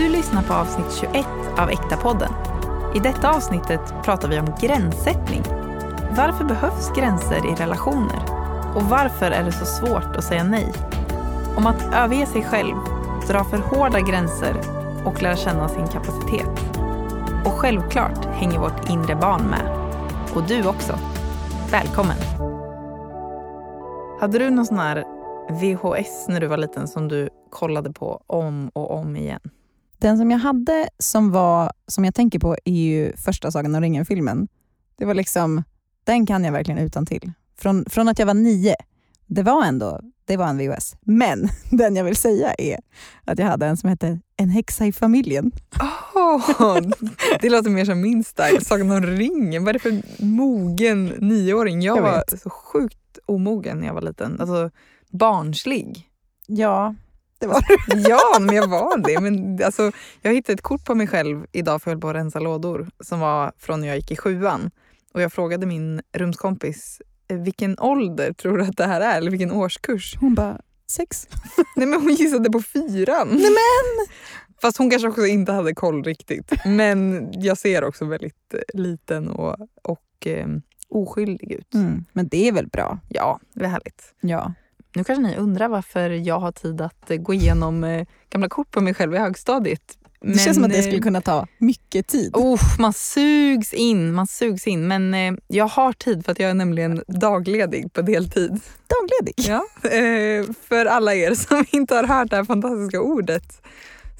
[0.00, 1.26] Du lyssnar på avsnitt 21
[1.58, 2.32] av Äkta-podden.
[2.94, 5.42] I detta avsnittet pratar vi om gränssättning.
[6.16, 8.20] Varför behövs gränser i relationer?
[8.76, 10.72] Och varför är det så svårt att säga nej?
[11.56, 12.74] Om att överge sig själv,
[13.28, 14.60] dra för hårda gränser
[15.04, 16.50] och lära känna sin kapacitet.
[17.44, 19.92] Och självklart hänger vårt inre barn med.
[20.34, 20.98] Och du också.
[21.70, 22.16] Välkommen!
[24.20, 25.04] Hade du någon sån här
[25.50, 29.40] VHS när du var liten som du kollade på om och om igen?
[30.00, 33.80] Den som jag hade som var som jag tänker på är ju första Sagan om
[33.82, 34.48] ringen-filmen.
[34.96, 35.62] Det var liksom,
[36.04, 37.32] den kan jag verkligen utan till.
[37.58, 38.74] Från, från att jag var nio.
[39.26, 40.00] Det var ändå
[40.30, 40.96] det var en VHS.
[41.00, 42.78] Men den jag vill säga är
[43.24, 45.52] att jag hade en som hette En häxa i familjen.
[46.14, 46.80] Oh,
[47.40, 48.60] det låter mer som min style.
[48.64, 49.64] Sagan om ringen.
[49.64, 51.82] Vad är det för mogen nioåring?
[51.82, 54.40] Jag, Jag var så sjukt omogen när jag var liten.
[54.40, 54.70] Alltså
[55.10, 56.08] barnslig.
[56.46, 56.94] Ja,
[57.40, 58.00] det var du.
[58.08, 59.20] Ja, men jag var det.
[59.20, 59.92] Men alltså,
[60.22, 62.88] jag hittade ett kort på mig själv idag för jag höll på att rensa lådor
[63.00, 64.70] som var från när jag gick i sjuan.
[65.14, 69.16] Och jag frågade min rumskompis "Eh, vilken ålder tror du att det här är?
[69.18, 70.16] Eller vilken årskurs?
[70.20, 71.28] Hon bara, sex.
[71.76, 73.28] Nej men hon gissade på fyran.
[73.28, 74.06] Nej men!
[74.62, 76.52] Fast hon kanske också inte hade koll riktigt.
[76.64, 80.46] Men jag ser också väldigt eh, liten och, och eh,
[80.88, 81.74] oskyldig ut.
[81.74, 82.98] Mm, men det är väl bra?
[83.08, 84.14] Ja, det är härligt.
[84.20, 84.52] Ja.
[84.94, 88.70] Nu kanske ni undrar varför jag har tid att eh, gå igenom eh, gamla kort
[88.70, 89.96] på mig själv i högstadiet.
[90.22, 92.36] Det känns som att det eh, skulle kunna ta mycket tid.
[92.36, 94.88] Oh, man sugs in, man sugs in.
[94.88, 98.60] Men eh, jag har tid för att jag är nämligen dagledig på deltid.
[98.86, 99.34] Dagledig.
[99.36, 99.88] Ja.
[99.90, 103.62] Eh, för alla er som inte har hört det här fantastiska ordet.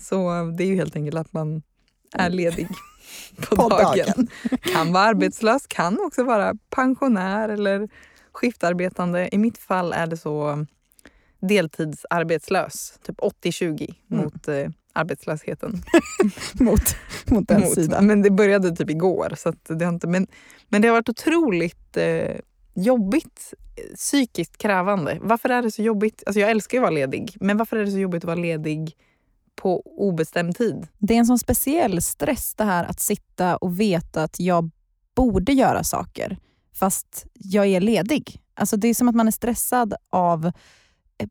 [0.01, 1.63] Så det är ju helt enkelt att man
[2.15, 2.69] är ledig
[3.37, 3.97] på, På dagen.
[3.97, 4.29] dagen.
[4.61, 7.89] Kan vara arbetslös, kan också vara pensionär eller
[8.33, 9.35] skiftarbetande.
[9.35, 10.67] I mitt fall är det så
[11.41, 14.25] deltidsarbetslös, typ 80-20 Mm.
[14.25, 15.83] mot eh, arbetslösheten.
[16.61, 16.81] mot,
[17.27, 17.75] mot den mot.
[17.75, 18.07] sidan.
[18.07, 19.33] Men det började typ igår.
[19.37, 20.27] Så det har inte, men,
[20.69, 22.37] men det har varit otroligt eh,
[22.75, 25.19] jobbigt, eh, psykiskt krävande.
[25.23, 26.23] Varför är det så jobbigt?
[26.27, 28.35] Alltså jag älskar ju att vara ledig, men varför är det så jobbigt att vara
[28.37, 28.97] ledig
[29.57, 30.87] på obestämd tid?
[30.99, 34.71] Det är en sån speciell stress det här att sitta och veta att jag
[35.17, 36.39] borde göra saker
[36.81, 38.41] fast jag är ledig.
[38.55, 41.29] Alltså det är som att man är stressad av eh,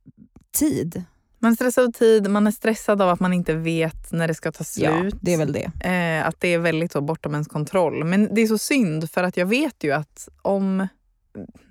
[0.57, 1.03] tid.
[1.39, 4.33] Man är stressad av tid, man är stressad av att man inte vet när det
[4.33, 5.13] ska ta slut.
[5.13, 5.71] Ja, det är väl det.
[5.89, 8.03] Eh, att det är väldigt så bortom ens kontroll.
[8.03, 10.87] Men det är så synd för att jag vet ju att om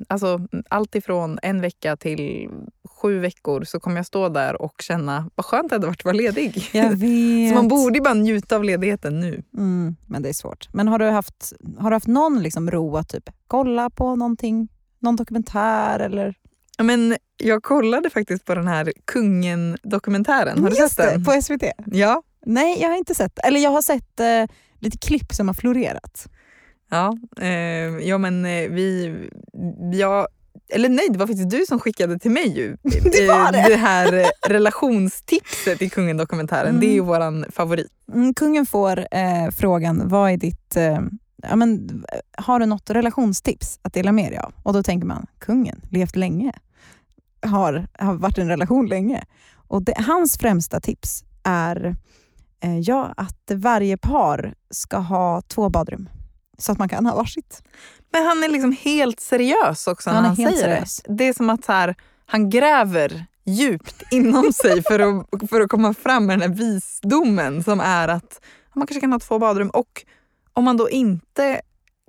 [0.09, 2.49] alltså, allt ifrån en vecka till
[2.99, 6.05] sju veckor så kommer jag stå där och känna vad skönt det hade varit att
[6.05, 6.69] vara ledig.
[6.73, 7.49] Jag vet.
[7.51, 9.43] Så man borde bara njuta av ledigheten nu.
[9.57, 10.69] Mm, men det är svårt.
[10.73, 14.69] Men har du haft, har du haft någon liksom ro att typ kolla på någonting?
[15.01, 16.35] Någon dokumentär eller?
[16.79, 20.63] Ja, Men jag kollade faktiskt på den här Kungen-dokumentären.
[20.63, 21.25] Har du Just sett det, den?
[21.25, 21.63] på SVT?
[21.87, 22.23] Ja.
[22.47, 23.39] Nej, jag har inte sett.
[23.39, 24.45] Eller jag har sett eh,
[24.79, 26.29] lite klipp som har florerat.
[26.89, 27.49] Ja, eh,
[28.09, 29.15] ja men eh, vi...
[29.93, 30.29] Jag,
[30.69, 32.77] eller nej, det var faktiskt du som skickade till mig ju.
[32.83, 33.69] Det eh, det.
[33.69, 36.69] det här eh, relationstipset i Kungen-dokumentären.
[36.69, 36.81] Mm.
[36.81, 37.93] Det är ju våran favorit.
[38.13, 40.77] Mm, kungen får eh, frågan, vad är ditt...
[40.77, 41.01] Eh,
[41.43, 42.05] ja, men,
[42.37, 44.55] har du något relationstips att dela med dig av?
[44.63, 46.53] Och då tänker man, kungen, levt länge.
[47.43, 49.25] Har, har varit i en relation länge.
[49.55, 51.97] Och det, hans främsta tips är
[52.61, 56.09] eh, ja, att varje par ska ha två badrum.
[56.59, 57.63] Så att man kan ha varsitt.
[58.13, 61.03] Men han är liksom helt seriös också när Han säger seriös.
[61.07, 61.15] det.
[61.15, 61.95] Det är som att här,
[62.27, 67.63] han gräver djupt inom sig för att, för att komma fram med den här visdomen
[67.65, 68.41] som är att
[68.75, 70.05] man kanske kan ha två badrum och
[70.53, 71.61] om man då inte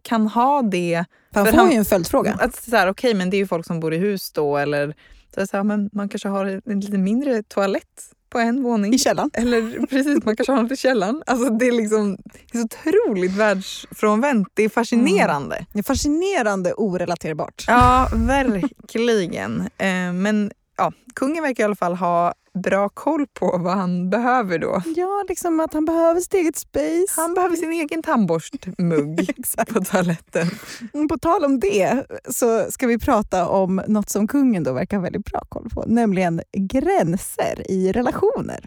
[0.04, 2.34] kan ha det För han får han- ju en följdfråga.
[2.40, 4.58] Att så här, okej, men det är ju folk som bor i hus då.
[4.58, 4.96] Eller
[5.36, 8.94] så här, men man kanske har en lite mindre toalett på en våning.
[8.94, 9.31] I källaren.
[9.34, 11.23] Eller precis, man kanske har något i källaren.
[11.25, 12.17] Alltså, det, är liksom,
[12.51, 14.47] det är så otroligt världsfrånvänt.
[14.53, 15.66] Det är fascinerande.
[15.73, 17.66] Det är fascinerande orelaterbart.
[17.68, 19.62] Ja, verkligen.
[19.78, 24.60] Eh, men ja, kungen verkar i alla fall ha bra koll på vad han behöver
[24.60, 24.81] då.
[24.96, 27.13] Ja, liksom att han behöver sitt eget space.
[27.22, 29.31] Han behöver sin egen tandborstmugg
[29.74, 30.48] på toaletten.
[30.94, 34.98] Mm, På tal om det så ska vi prata om något som kungen då verkar
[34.98, 38.66] ha väldigt bra koll på, nämligen gränser i relationer.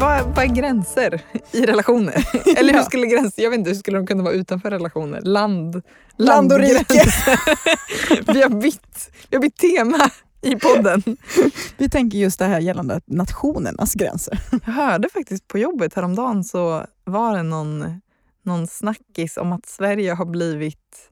[0.00, 2.26] Vad, vad är gränser i relationer?
[2.56, 5.20] Eller hur skulle gränser, jag vet inte, hur skulle de kunna vara utanför relationer?
[5.20, 5.82] Land,
[6.16, 7.04] Land och rike.
[8.32, 10.10] vi, har bytt, vi har bytt tema
[10.42, 11.02] i podden.
[11.76, 14.40] Vi tänker just det här gällande nationernas gränser.
[14.50, 18.00] Jag hörde faktiskt på jobbet häromdagen så var det någon,
[18.42, 21.10] någon snackis om att Sverige har blivit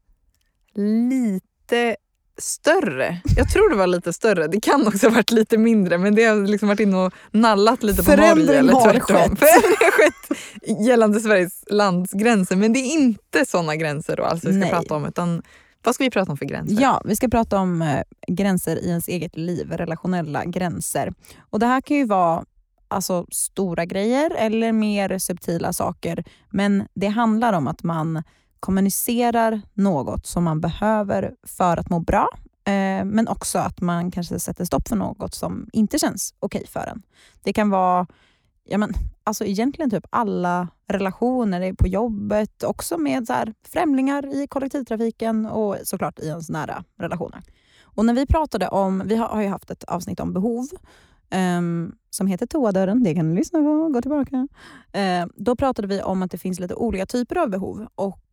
[0.74, 1.96] lite
[2.38, 3.20] större.
[3.36, 4.46] Jag tror det var lite större.
[4.46, 7.82] Det kan också ha varit lite mindre men det har liksom varit inne och nallat
[7.82, 8.58] lite på Norge.
[8.58, 9.36] Eller tvärtom.
[9.36, 10.38] Förändring har skett
[10.86, 14.70] gällande Sveriges landsgränser men det är inte såna gränser då alltså vi ska Nej.
[14.70, 15.42] prata om utan
[15.82, 16.82] vad ska vi prata om för gränser?
[16.82, 21.12] Ja, vi ska prata om eh, gränser i ens eget liv, relationella gränser.
[21.50, 22.44] Och Det här kan ju vara
[22.88, 26.24] alltså, stora grejer eller mer subtila saker.
[26.50, 28.22] Men det handlar om att man
[28.60, 32.28] kommunicerar något som man behöver för att må bra.
[32.64, 36.86] Eh, men också att man kanske sätter stopp för något som inte känns okej för
[36.86, 37.02] en.
[37.42, 38.06] Det kan vara
[38.68, 38.92] ja, men,
[39.24, 45.76] alltså egentligen typ alla relationer på jobbet, också med så här, främlingar i kollektivtrafiken och
[45.84, 47.42] såklart i ens nära relationer.
[47.82, 50.68] Och när vi pratade om, vi har, har ju haft ett avsnitt om behov
[51.30, 54.48] ehm, som heter Toadörren, det kan ni lyssna på, gå tillbaka.
[54.92, 58.24] Eh, då pratade vi om att det finns lite olika typer av behov och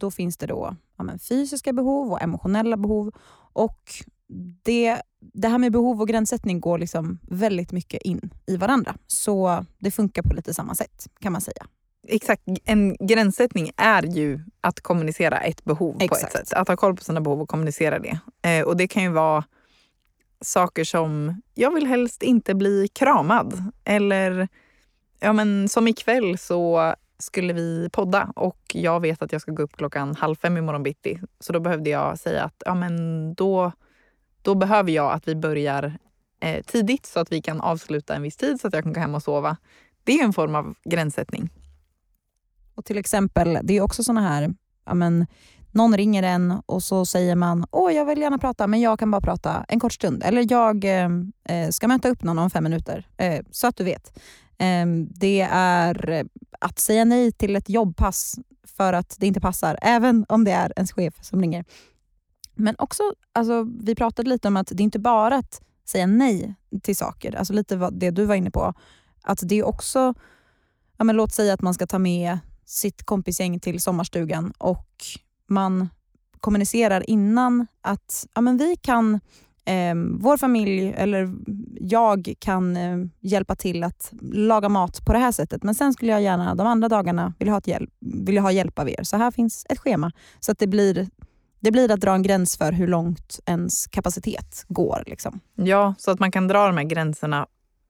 [0.00, 3.12] då finns det då ja, men, fysiska behov och emotionella behov
[3.52, 3.80] och
[4.62, 8.94] det, det här med behov och gränssättning går liksom väldigt mycket in i varandra.
[9.06, 11.66] Så det funkar på lite samma sätt kan man säga.
[12.08, 16.34] Exakt, en gränssättning är ju att kommunicera ett behov på Exakt.
[16.34, 16.58] ett sätt.
[16.58, 18.18] Att ha koll på sina behov och kommunicera det.
[18.48, 19.44] Eh, och det kan ju vara
[20.42, 23.72] saker som, jag vill helst inte bli kramad.
[23.84, 24.48] Eller,
[25.20, 29.62] ja men som ikväll så skulle vi podda och jag vet att jag ska gå
[29.62, 31.20] upp klockan halv fem imorgon bitti.
[31.40, 33.72] Så då behövde jag säga att ja men då,
[34.42, 35.98] då behöver jag att vi börjar
[36.40, 39.00] eh, tidigt så att vi kan avsluta en viss tid så att jag kan gå
[39.00, 39.56] hem och sova.
[40.04, 41.50] Det är en form av gränssättning.
[42.74, 44.54] Och till exempel, det är också såna här,
[44.84, 45.26] ja men,
[45.72, 49.10] någon ringer en och så säger man åh jag vill gärna prata men jag kan
[49.10, 50.22] bara prata en kort stund.
[50.22, 51.08] Eller jag eh,
[51.48, 53.06] eh ska möta upp någon om fem minuter.
[53.16, 54.18] Eh, så att du vet.
[54.58, 56.24] Eh, det är eh,
[56.58, 60.72] att säga nej till ett jobbpass för att det inte passar, även om det är
[60.76, 61.64] ens chef som ringer.
[62.54, 63.02] Men också,
[63.32, 67.36] alltså, vi pratade lite om att det är inte bara att säga nej till saker,
[67.36, 68.74] alltså lite vad det du var inne på.
[69.22, 70.14] Att det är också,
[70.96, 74.88] ja, men låt säga att man ska ta med sitt kompisgäng till sommarstugan och
[75.52, 75.88] man
[76.42, 79.14] kommunicerar innan att ja, men vi kan,
[79.64, 81.34] eh, vår familj eller
[81.80, 85.62] jag kan eh, hjälpa till att laga mat på det här sättet.
[85.62, 88.52] Men sen skulle jag gärna de andra dagarna vilja ha, ett hjälp, vill jag ha
[88.52, 89.02] hjälp av er.
[89.02, 90.12] Så här finns ett schema.
[90.40, 91.08] Så att det blir,
[91.60, 95.02] det blir att dra en gräns för hur långt ens kapacitet går.
[95.06, 95.40] Liksom.
[95.54, 97.46] Ja, så att man kan dra de här gränserna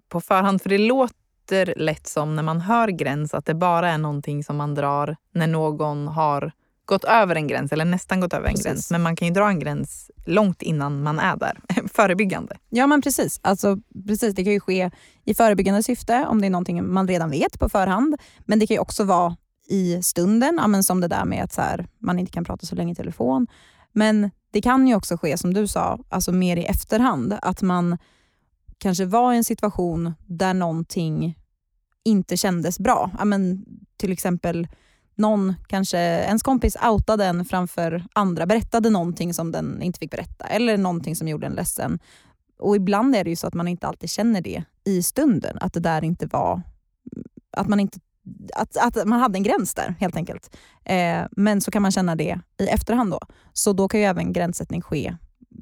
[0.09, 0.63] på förhand.
[0.63, 4.57] För det låter lätt som när man hör gräns att det bara är någonting som
[4.57, 6.53] man drar när någon har
[6.85, 8.67] gått över en gräns eller nästan gått över en Precis.
[8.67, 8.91] gräns.
[8.91, 11.61] Men man kan ju dra en gräns långt innan man är där.
[11.93, 12.57] Förebyggande.
[12.69, 13.41] Ja men precis.
[13.43, 14.35] Alltså, precis.
[14.35, 14.91] Det kan ju ske
[15.25, 18.17] i förebyggande syfte om det är någonting man redan vet på förhand.
[18.39, 19.37] Men det kan ju också vara
[19.69, 22.67] i stunden, ja, men som det där med att så här, man inte kan prata
[22.67, 23.47] så länge i telefon.
[23.93, 27.39] Men det kan ju också ske, som du sa, alltså mer i efterhand.
[27.43, 27.99] Att man
[28.79, 31.39] kanske var i en situation där någonting
[32.05, 33.11] inte kändes bra.
[33.19, 33.65] Ja, men
[33.97, 34.69] till exempel
[35.15, 40.45] någon, kanske ens kompis outade en framför andra, berättade någonting som den inte fick berätta
[40.45, 41.99] eller någonting som gjorde en ledsen.
[42.59, 45.73] Och ibland är det ju så att man inte alltid känner det i stunden, att
[45.73, 46.63] det där inte var...
[47.57, 47.99] Att man, inte,
[48.55, 50.57] att, att man hade en gräns där helt enkelt.
[50.85, 53.21] Eh, men så kan man känna det i efterhand då.
[53.53, 55.17] Så då kan ju även gränssättning ske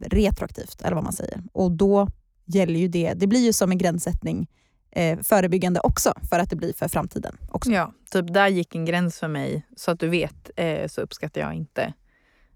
[0.07, 1.43] retroaktivt, eller vad man säger.
[1.53, 2.09] Och då
[2.45, 4.49] gäller ju det, det blir ju som en gränssättning
[4.93, 7.71] eh, förebyggande också, för att det blir för framtiden också.
[7.71, 9.67] Ja, typ där gick en gräns för mig.
[9.77, 11.95] Så att du vet eh, så uppskattar jag inte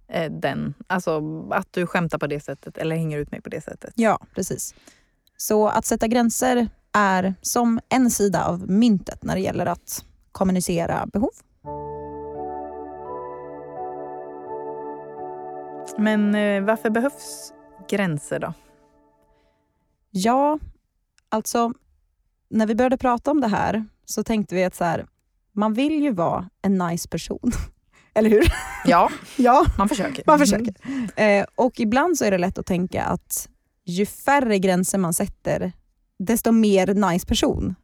[0.09, 0.75] eh, den.
[0.87, 3.93] Alltså att du skämtar på det sättet eller hänger ut mig på det sättet.
[3.97, 4.75] Ja, precis.
[5.37, 11.07] Så att sätta gränser är som en sida av myntet när det gäller att kommunicera
[11.07, 11.31] behov.
[15.99, 17.53] Men eh, varför behövs
[17.89, 18.53] gränser då?
[20.11, 20.59] Ja,
[21.29, 21.73] alltså
[22.55, 25.07] när vi började prata om det här så tänkte vi att så här,
[25.53, 27.53] man vill ju vara en nice person.
[28.15, 28.53] Eller hur?
[28.85, 30.25] Ja, Ja, man försöker.
[30.27, 30.75] man försöker.
[31.17, 33.49] Eh, och ibland så är det lätt att tänka att
[33.85, 35.73] ju färre gränser man sätter,
[36.19, 37.75] desto mer nice person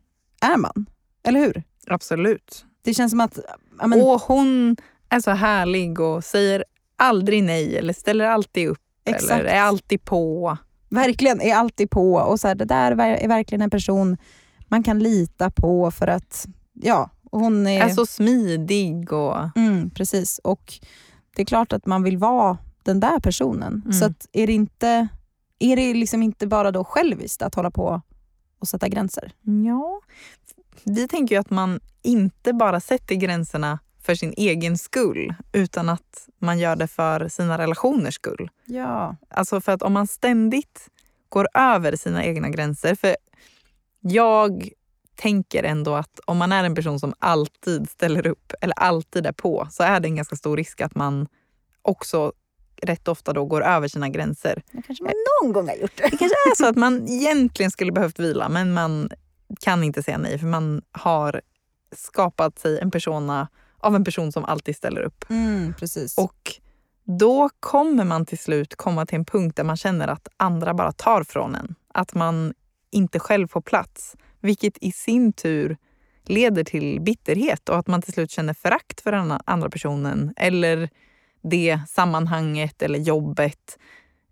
[0.41, 0.87] är man.
[1.23, 1.62] Eller hur?
[1.87, 2.65] Absolut.
[2.83, 3.39] Det känns som att...
[3.79, 4.77] Ja, men, Och hon
[5.09, 6.65] är så härlig och säger
[6.97, 9.33] aldrig nej eller ställer alltid upp Exakt.
[9.33, 10.57] eller är alltid på.
[10.91, 12.15] verkligen är alltid på.
[12.15, 14.17] Och så här, Det där är verkligen en person
[14.71, 16.47] man kan lita på för att...
[16.73, 17.83] Ja, hon är...
[17.83, 19.57] Är så smidig och...
[19.57, 20.39] Mm, precis.
[20.39, 20.75] Och
[21.37, 23.83] det är klart att man vill vara den där personen.
[23.85, 23.93] Mm.
[23.93, 25.09] Så att är det inte,
[25.59, 28.03] är det liksom inte bara då själviskt att hålla på
[28.59, 29.33] och sätta gränser?
[29.65, 30.00] Ja.
[30.85, 35.89] Vi tänker ju att man inte bara sätter gränserna för för sin egen skull utan
[35.89, 38.50] att man gör det för sina relationers skull.
[38.65, 39.17] Ja.
[39.29, 40.89] Alltså för att om man ständigt
[41.29, 42.95] går över sina egna gränser.
[42.95, 43.17] För
[44.00, 44.69] jag
[45.14, 49.33] tänker ändå att om man är en person som alltid ställer upp eller alltid är
[49.33, 51.26] på så är det en ganska stor risk att man
[51.83, 52.33] också
[52.83, 54.62] rätt ofta då går över sina gränser.
[54.73, 56.02] Det kanske man någon gång har gjort det.
[56.02, 59.11] Det kanske är så att man egentligen skulle behövt vila men man
[59.61, 61.40] kan inte säga nej för man har
[61.97, 65.25] skapat sig en persona av en person som alltid ställer upp.
[65.30, 66.19] Mm, precis.
[66.19, 66.61] Och
[67.04, 70.92] då kommer man till slut komma till en punkt där man känner att andra bara
[70.92, 71.75] tar från en.
[71.95, 72.54] Att man
[72.91, 74.17] inte själv får plats.
[74.41, 75.77] Vilket i sin tur
[76.25, 80.91] leder till bitterhet och att man till slut känner förakt för den andra personen eller
[81.43, 83.79] det sammanhanget eller jobbet.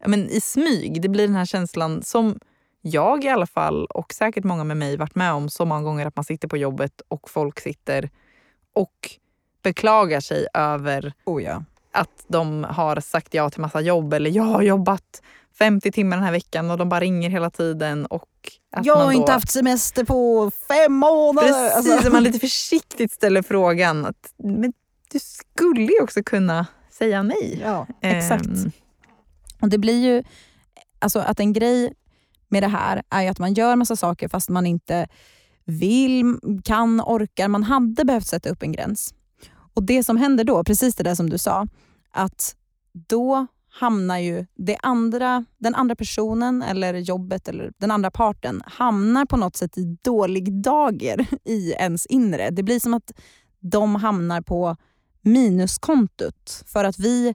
[0.06, 2.38] Men I smyg, det blir den här känslan som
[2.80, 6.06] jag i alla fall och säkert många med mig varit med om så många gånger
[6.06, 8.10] att man sitter på jobbet och folk sitter
[8.72, 9.10] och
[9.62, 11.64] beklagar sig över oh ja.
[11.92, 15.22] att de har sagt ja till massa jobb eller jag har jobbat
[15.58, 18.06] 50 timmar den här veckan och de bara ringer hela tiden.
[18.06, 18.28] Och
[18.72, 21.70] att jag har då, inte haft semester på fem månader.
[21.74, 22.10] Precis, Alltså.
[22.10, 24.72] man lite försiktigt ställer frågan att men
[25.12, 27.60] du skulle ju också kunna säga nej.
[27.64, 28.46] Ja, exakt.
[28.46, 28.70] Ehm,
[29.60, 30.22] Och det blir ju,
[30.98, 31.92] alltså att en grej
[32.48, 35.06] med det här är ju att man gör massa saker fast man inte
[35.64, 37.48] vill, kan, orkar.
[37.48, 39.14] Man hade behövt sätta upp en gräns.
[39.74, 41.66] Och det som händer då, precis det där som du sa,
[42.10, 42.56] att
[42.92, 49.26] då hamnar ju det andra, den andra personen eller jobbet eller den andra parten hamnar
[49.26, 52.50] på något sätt i dålig dager i ens inre.
[52.50, 53.12] Det blir som att
[53.60, 54.76] de hamnar på
[55.22, 57.34] minuskontot för att vi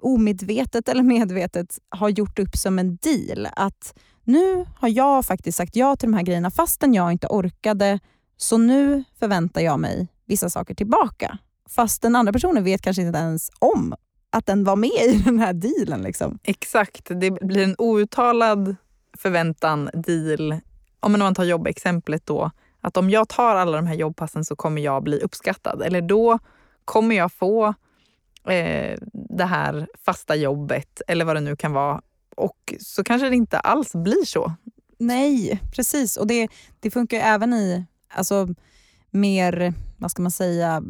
[0.00, 3.94] omedvetet eller medvetet har gjort upp som en deal att
[4.24, 8.00] nu har jag faktiskt sagt ja till de här grejerna fastän jag inte orkade
[8.36, 11.38] så nu förväntar jag mig vissa saker tillbaka.
[11.68, 13.94] Fast den andra personen vet kanske inte ens om
[14.30, 16.02] att den var med i den här dealen.
[16.02, 16.38] Liksom.
[16.42, 18.76] Exakt, det blir en outtalad
[19.18, 20.60] förväntan, deal.
[21.00, 24.82] Om man tar jobbexemplet då, att om jag tar alla de här jobbpassen så kommer
[24.82, 25.82] jag bli uppskattad.
[25.82, 26.38] Eller då
[26.84, 27.66] kommer jag få
[28.48, 32.00] eh, det här fasta jobbet eller vad det nu kan vara.
[32.36, 34.52] Och så kanske det inte alls blir så.
[34.98, 36.16] Nej, precis.
[36.16, 36.48] Och det,
[36.80, 38.48] det funkar ju även i alltså,
[39.10, 40.82] mer, vad ska man säga,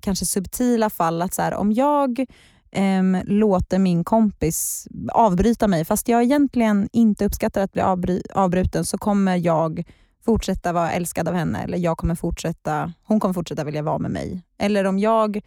[0.00, 1.22] kanske subtila fall.
[1.22, 2.26] Att så här, om jag
[2.70, 8.84] em, låter min kompis avbryta mig fast jag egentligen inte uppskattar att bli avbry, avbruten
[8.84, 9.84] så kommer jag
[10.24, 14.10] fortsätta vara älskad av henne eller jag kommer fortsätta, hon kommer fortsätta vilja vara med
[14.10, 14.42] mig.
[14.58, 15.40] Eller om jag,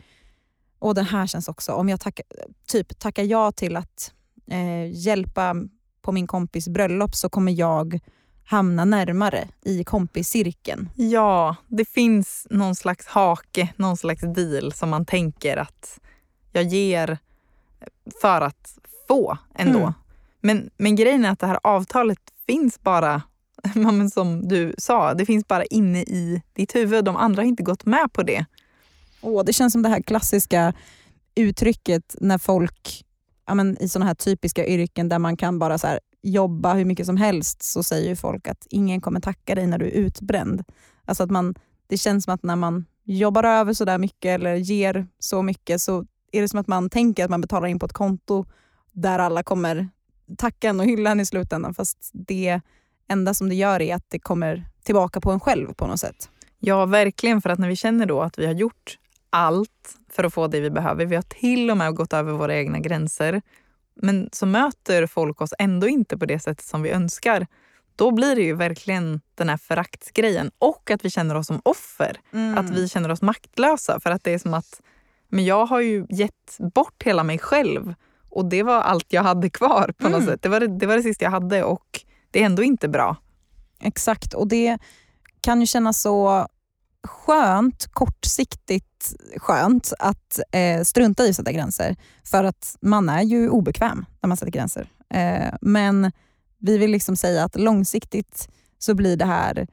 [0.80, 2.26] och det här känns också, om jag tackar,
[2.68, 4.14] typ tackar ja till att
[4.52, 5.56] eh, hjälpa
[6.02, 8.00] på min kompis bröllop så kommer jag
[8.46, 10.90] hamna närmare i kompiscirkeln.
[10.96, 16.00] Ja, det finns någon slags hake, någon slags deal som man tänker att
[16.52, 17.18] jag ger
[18.22, 18.78] för att
[19.08, 19.80] få ändå.
[19.80, 19.94] Mm.
[20.42, 23.22] Men, men grejen är att det här avtalet finns bara,
[24.14, 27.06] som du sa, det finns bara inne i ditt huvud.
[27.06, 28.46] De andra har inte gått med på det.
[29.22, 30.74] Åh, det känns som det här klassiska
[31.36, 33.06] uttrycket när folk
[33.46, 36.86] ja, men, i såna här typiska yrken där man kan bara så här, jobba hur
[36.86, 39.92] mycket som helst så säger ju folk att ingen kommer tacka dig när du är
[39.92, 40.64] utbränd.
[41.06, 41.56] Alltså att man,
[41.88, 45.82] det känns som att när man jobbar över så där mycket eller ger så mycket
[45.82, 48.46] så är det som att man tänker att man betalar in på ett konto
[48.92, 49.90] där alla kommer
[50.38, 52.62] tacka en och hylla en i slutändan fast det
[53.08, 56.30] enda som det gör är att det kommer tillbaka på en själv på något sätt.
[56.60, 57.42] Ja, verkligen.
[57.42, 58.98] För att när vi känner då att vi har gjort
[59.30, 62.56] allt för att få det vi behöver, vi har till och med gått över våra
[62.56, 63.42] egna gränser,
[63.96, 67.48] men så möter folk oss ändå inte på det sättet som vi önskar,
[67.96, 70.52] då blir det ju verkligen den här föraktsgrejen.
[70.58, 72.20] Och att vi känner oss som offer.
[72.58, 74.00] Att vi känner oss maktlösa.
[74.00, 74.82] För att det är som att
[75.32, 77.94] men jag har ju gett bort hela mig själv
[78.30, 80.26] och det var allt jag hade kvar på något Mm.
[80.34, 80.42] sätt.
[80.42, 83.16] Det var det, det var det sista jag hade och det är ändå inte bra.
[83.82, 84.78] Exakt, och det
[85.42, 86.48] kan ju kännas så
[87.04, 91.96] skönt, kortsiktigt skönt att eh, strunta i att sätta gränser.
[92.24, 94.90] För att man är ju obekväm när man sätter gränser.
[95.10, 96.12] Eh, men
[96.60, 99.68] vi vill liksom säga att långsiktigt så blir det här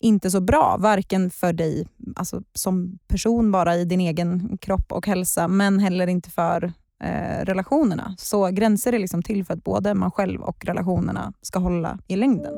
[0.00, 5.06] inte så bra, varken för dig alltså som person bara i din egen kropp och
[5.06, 8.14] hälsa, men heller inte för eh, relationerna.
[8.18, 12.16] Så gränser är liksom till för att både man själv och relationerna ska hålla i
[12.16, 12.54] längden.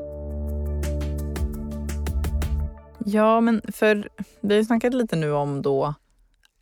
[3.05, 4.09] Ja, men för
[4.41, 5.93] vi har ju snackat lite nu om då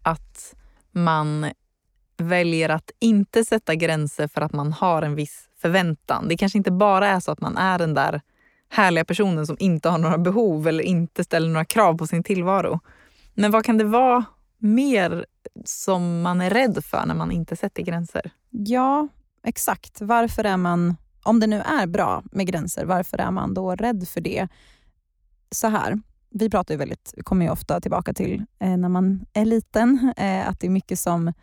[0.01, 0.55] att
[0.91, 1.51] man
[2.17, 6.27] väljer att inte sätta gränser för att man har en viss förväntan.
[6.27, 8.21] Det kanske inte bara är så att man är den där
[8.71, 12.79] härliga personen som inte har några behov eller inte ställer några krav på sin tillvaro.
[13.33, 14.25] Men vad kan det vara
[14.57, 15.25] mer
[15.65, 18.31] som man är rädd för när man inte sätter gränser?
[18.49, 19.07] Ja,
[19.43, 20.01] exakt.
[20.01, 24.07] Varför är man, om det nu är bra med gränser, varför är man då rädd
[24.07, 24.47] för det?
[25.51, 25.99] Så här,
[26.29, 30.49] vi pratar ju väldigt, kommer ju ofta tillbaka till eh, när man är liten, eh,
[30.49, 31.33] att det är mycket som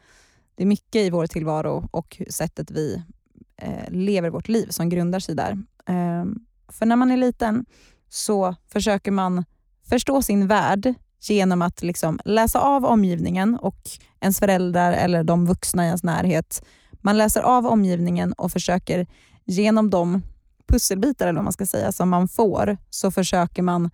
[0.54, 3.02] det är mycket i vår tillvaro och sättet vi
[3.56, 5.58] eh, lever vårt liv som grundar sig där.
[5.86, 7.64] Ehm, för när man är liten
[8.08, 9.44] så försöker man
[9.88, 15.84] förstå sin värld genom att liksom läsa av omgivningen och ens föräldrar eller de vuxna
[15.84, 16.64] i ens närhet.
[16.92, 19.06] Man läser av omgivningen och försöker
[19.44, 20.22] genom de
[20.68, 23.90] pusselbitar eller vad man ska säga som man får så försöker man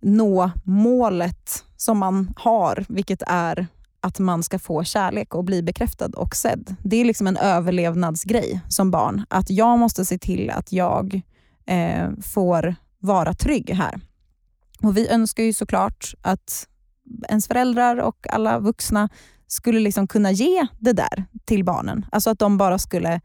[0.00, 3.66] nå målet som man har, vilket är
[4.00, 6.76] att man ska få kärlek och bli bekräftad och sedd.
[6.82, 9.24] Det är liksom en överlevnadsgrej som barn.
[9.28, 11.22] Att jag måste se till att jag
[11.68, 14.00] eh, får vara trygg här.
[14.82, 16.68] Och Vi önskar ju såklart att
[17.28, 19.08] ens föräldrar och alla vuxna
[19.46, 22.06] skulle liksom kunna ge det där till barnen.
[22.12, 23.20] Alltså att de bara skulle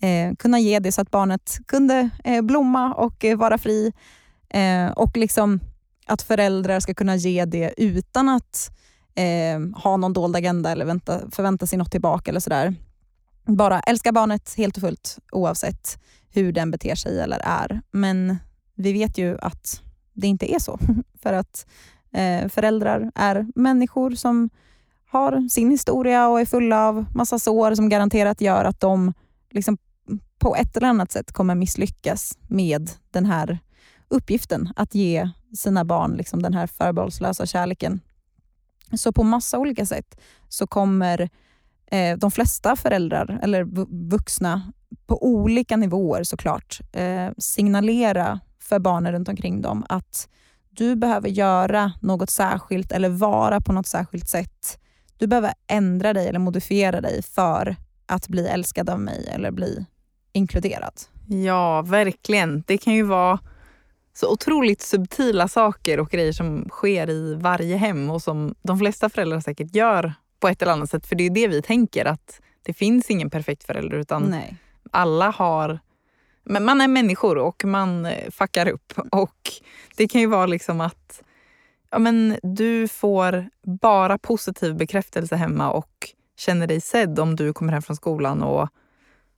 [0.00, 3.92] eh, kunna ge det så att barnet kunde eh, blomma och eh, vara fri.
[4.48, 5.60] Eh, och liksom
[6.06, 8.70] att föräldrar ska kunna ge det utan att
[9.14, 12.74] eh, ha någon dold agenda eller vänta, förvänta sig något tillbaka eller sådär.
[13.46, 15.98] Bara älska barnet helt och fullt oavsett
[16.30, 17.80] hur den beter sig eller är.
[17.90, 18.36] Men
[18.74, 20.78] vi vet ju att det inte är så.
[21.22, 21.66] För att
[22.12, 24.50] eh, föräldrar är människor som
[25.06, 29.12] har sin historia och är fulla av massa sår som garanterat gör att de
[29.50, 29.78] liksom
[30.38, 33.58] på ett eller annat sätt kommer misslyckas med den här
[34.08, 38.00] uppgiften att ge sina barn liksom den här förbehållslösa kärleken.
[38.92, 41.30] Så på massa olika sätt så kommer
[41.90, 43.64] eh, de flesta föräldrar, eller
[44.10, 44.72] vuxna,
[45.06, 50.28] på olika nivåer såklart, eh, signalera för barnen runt omkring dem att
[50.70, 54.78] du behöver göra något särskilt eller vara på något särskilt sätt.
[55.16, 57.76] Du behöver ändra dig eller modifiera dig för
[58.06, 59.86] att bli älskad av mig eller bli
[60.32, 60.92] inkluderad.
[61.28, 62.64] Ja, verkligen.
[62.66, 63.38] Det kan ju vara
[64.14, 69.08] så otroligt subtila saker och grejer som sker i varje hem och som de flesta
[69.08, 71.06] föräldrar säkert gör på ett eller annat sätt.
[71.06, 74.56] För det är det vi tänker, att det finns ingen perfekt förälder utan Nej.
[74.90, 75.78] alla har...
[76.44, 78.92] Men man är människor och man eh, fuckar upp.
[79.10, 79.50] Och
[79.96, 81.22] det kan ju vara liksom att
[81.90, 87.72] ja, men du får bara positiv bekräftelse hemma och känner dig sedd om du kommer
[87.72, 88.68] hem från skolan och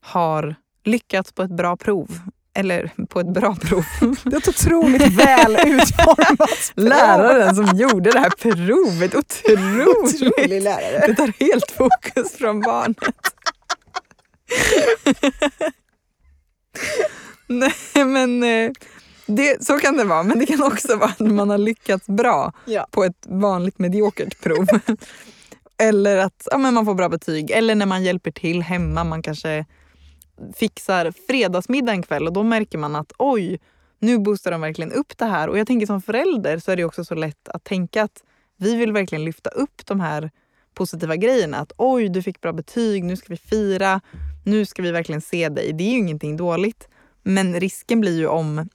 [0.01, 2.21] har lyckats på ett bra prov
[2.59, 3.85] eller på ett bra prov.
[4.25, 9.89] Det är ett otroligt väl utformat Läraren som gjorde det här provet, otroligt!
[9.89, 11.07] Otrolig lärare.
[11.07, 12.97] Det tar helt fokus från barnet.
[17.47, 18.71] Nej men eh,
[19.27, 22.53] det, så kan det vara, men det kan också vara att man har lyckats bra
[22.65, 22.87] ja.
[22.91, 24.67] på ett vanligt mediokert prov.
[25.79, 29.05] eller att ja, men man får bra betyg, eller när man hjälper till hemma.
[29.05, 29.67] Man kanske
[30.57, 33.61] fixar fredagsmiddag en kväll och då märker man att oj,
[33.99, 35.49] nu boostar de verkligen upp det här.
[35.49, 38.23] Och jag tänker som förälder så är det också så lätt att tänka att
[38.57, 40.31] vi vill verkligen lyfta upp de här
[40.75, 41.57] positiva grejerna.
[41.57, 44.01] Att oj, du fick bra betyg, nu ska vi fira,
[44.45, 45.73] nu ska vi verkligen se dig.
[45.73, 46.89] Det är ju ingenting dåligt.
[47.23, 48.69] Men risken blir ju om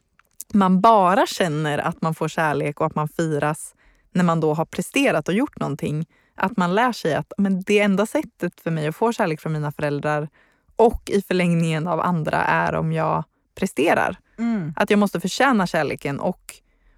[0.54, 3.76] man bara känner att man får kärlek och att man firas
[4.12, 6.06] när man då har presterat och gjort någonting.
[6.36, 9.54] Att man lär sig att men det enda sättet för mig att få kärlek från
[9.54, 10.30] mina föräldrar
[10.76, 13.24] och i förlängningen av andra är om jag
[13.56, 14.18] presterar.
[14.38, 14.74] Mm.
[14.76, 16.56] Att jag måste förtjäna kärleken och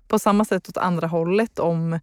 [0.08, 2.00] på samma sätt åt andra hållet om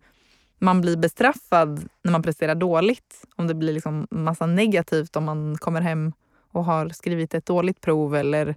[0.58, 3.24] man blir bestraffad när man presterar dåligt.
[3.36, 6.12] Om det blir liksom massa negativt om man kommer hem
[6.52, 8.56] och har skrivit ett dåligt prov eller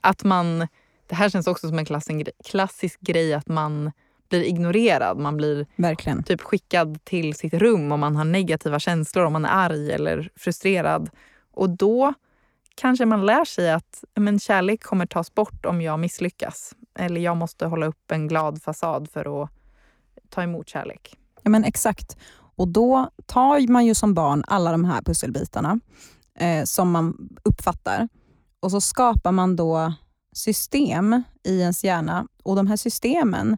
[0.00, 0.68] att man...
[1.06, 3.92] Det här känns också som en klassisk grej att man
[4.28, 5.18] blir ignorerad.
[5.18, 6.22] Man blir Verkligen.
[6.22, 10.30] typ skickad till sitt rum om man har negativa känslor, om man är arg eller
[10.36, 11.10] frustrerad.
[11.52, 12.14] Och då
[12.74, 16.74] kanske man lär sig att men, kärlek kommer tas bort om jag misslyckas.
[16.98, 19.50] Eller jag måste hålla upp en glad fasad för att
[20.30, 21.16] ta emot kärlek.
[21.42, 22.16] Ja, men exakt.
[22.56, 25.80] Och då tar man ju som barn alla de här pusselbitarna
[26.38, 28.08] eh, som man uppfattar
[28.60, 29.92] och så skapar man då
[30.32, 32.26] system i ens hjärna.
[32.42, 33.56] Och de här systemen,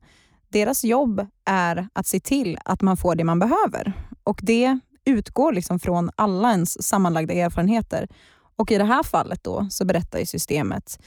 [0.49, 3.93] deras jobb är att se till att man får det man behöver.
[4.25, 8.09] Och det utgår liksom från alla ens sammanlagda erfarenheter.
[8.57, 10.99] Och I det här fallet då så berättar ju systemet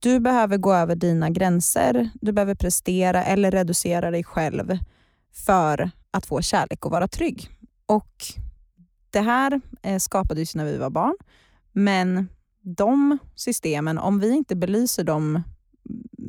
[0.00, 4.78] du behöver gå över dina gränser, du behöver prestera eller reducera dig själv
[5.32, 7.50] för att få kärlek och vara trygg.
[7.86, 8.24] Och
[9.10, 11.16] Det här eh, skapades när vi var barn,
[11.72, 12.28] men
[12.60, 15.42] de systemen, om vi inte belyser dem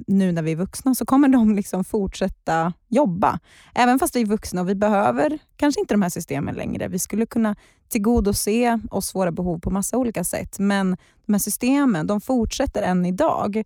[0.08, 3.40] nu när vi är vuxna så kommer de liksom fortsätta jobba.
[3.76, 6.88] Även fast vi är vuxna och vi behöver kanske inte de här systemen längre.
[6.88, 7.56] Vi skulle kunna
[7.88, 10.60] tillgodose oss våra behov på massa olika sätt.
[10.60, 13.64] Men de här systemen de fortsätter än idag.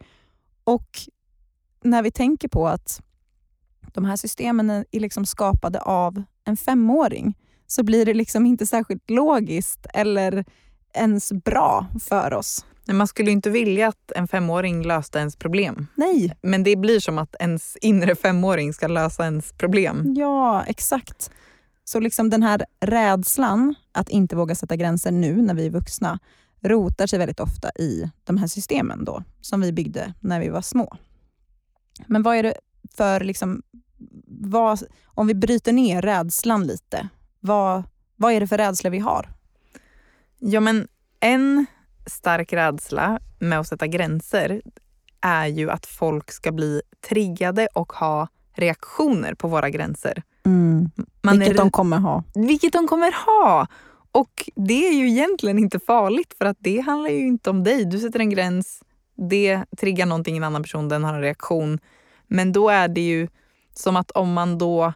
[0.63, 0.99] Och
[1.83, 3.01] när vi tänker på att
[3.93, 9.09] de här systemen är liksom skapade av en femåring så blir det liksom inte särskilt
[9.09, 10.45] logiskt eller
[10.93, 12.65] ens bra för oss.
[12.85, 15.87] Men man skulle inte vilja att en femåring löste ens problem.
[15.95, 16.37] Nej.
[16.41, 20.13] Men det blir som att ens inre femåring ska lösa ens problem.
[20.17, 21.31] Ja, exakt.
[21.83, 26.19] Så liksom den här rädslan att inte våga sätta gränser nu när vi är vuxna
[26.61, 30.61] rotar sig väldigt ofta i de här systemen då, som vi byggde när vi var
[30.61, 30.97] små.
[32.07, 32.53] Men vad är det
[32.93, 33.61] för, liksom,
[34.27, 37.83] vad, om vi bryter ner rädslan lite, vad,
[38.15, 39.29] vad är det för rädsla vi har?
[40.39, 40.87] Ja, men
[41.19, 41.65] en
[42.11, 44.61] stark rädsla med att sätta gränser
[45.21, 50.23] är ju att folk ska bli triggade och ha reaktioner på våra gränser.
[50.45, 50.91] Mm.
[51.21, 52.23] vilket är, de kommer ha.
[52.35, 53.67] Vilket de kommer ha!
[54.11, 57.85] Och det är ju egentligen inte farligt för att det handlar ju inte om dig.
[57.85, 58.83] Du sätter en gräns,
[59.15, 61.79] det triggar någonting i en annan person, den har en reaktion.
[62.27, 63.27] Men då är det ju
[63.73, 64.93] som att om man då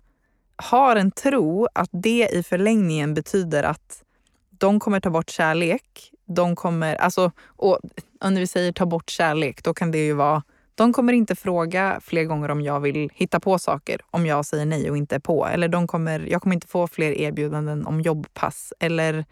[0.56, 4.04] har en tro att det i förlängningen betyder att
[4.50, 6.12] de kommer ta bort kärlek.
[6.26, 7.80] De kommer, alltså, och
[8.24, 10.44] när vi säger ta bort kärlek, då kan det ju vara
[10.76, 14.66] de kommer inte fråga fler gånger om jag vill hitta på saker om jag säger
[14.66, 15.48] nej och inte är på.
[15.48, 18.74] Eller de kommer, jag kommer inte få fler erbjudanden om jobbpass.
[18.80, 19.26] Eller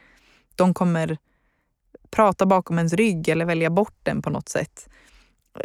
[0.55, 1.17] de kommer
[2.11, 4.89] prata bakom ens rygg eller välja bort den på något sätt.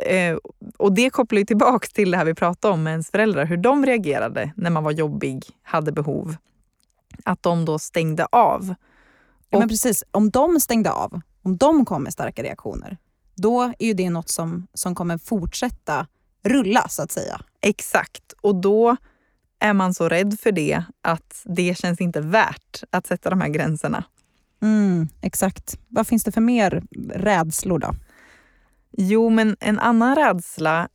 [0.07, 0.37] Eh,
[0.77, 3.57] och det kopplar ju tillbaka till det här vi pratade om med ens föräldrar, hur
[3.57, 6.37] de reagerade när man var jobbig, hade behov.
[7.25, 8.75] Att de då stängde av.
[9.51, 12.99] Ja, men precis, om de stängde av, om de kom med starka reaktioner,
[13.35, 16.07] då är ju det något som, som kommer fortsätta
[16.43, 17.41] rulla så att säga.
[17.61, 18.97] Exakt, och då
[19.59, 23.49] är man så rädd för det att det känns inte värt att sätta de här
[23.49, 24.05] gränserna.
[24.63, 25.79] Mm, exakt.
[25.89, 26.83] Vad finns det för mer
[27.15, 27.95] rädslor då?
[28.91, 30.89] Jo, men en annan rädsla,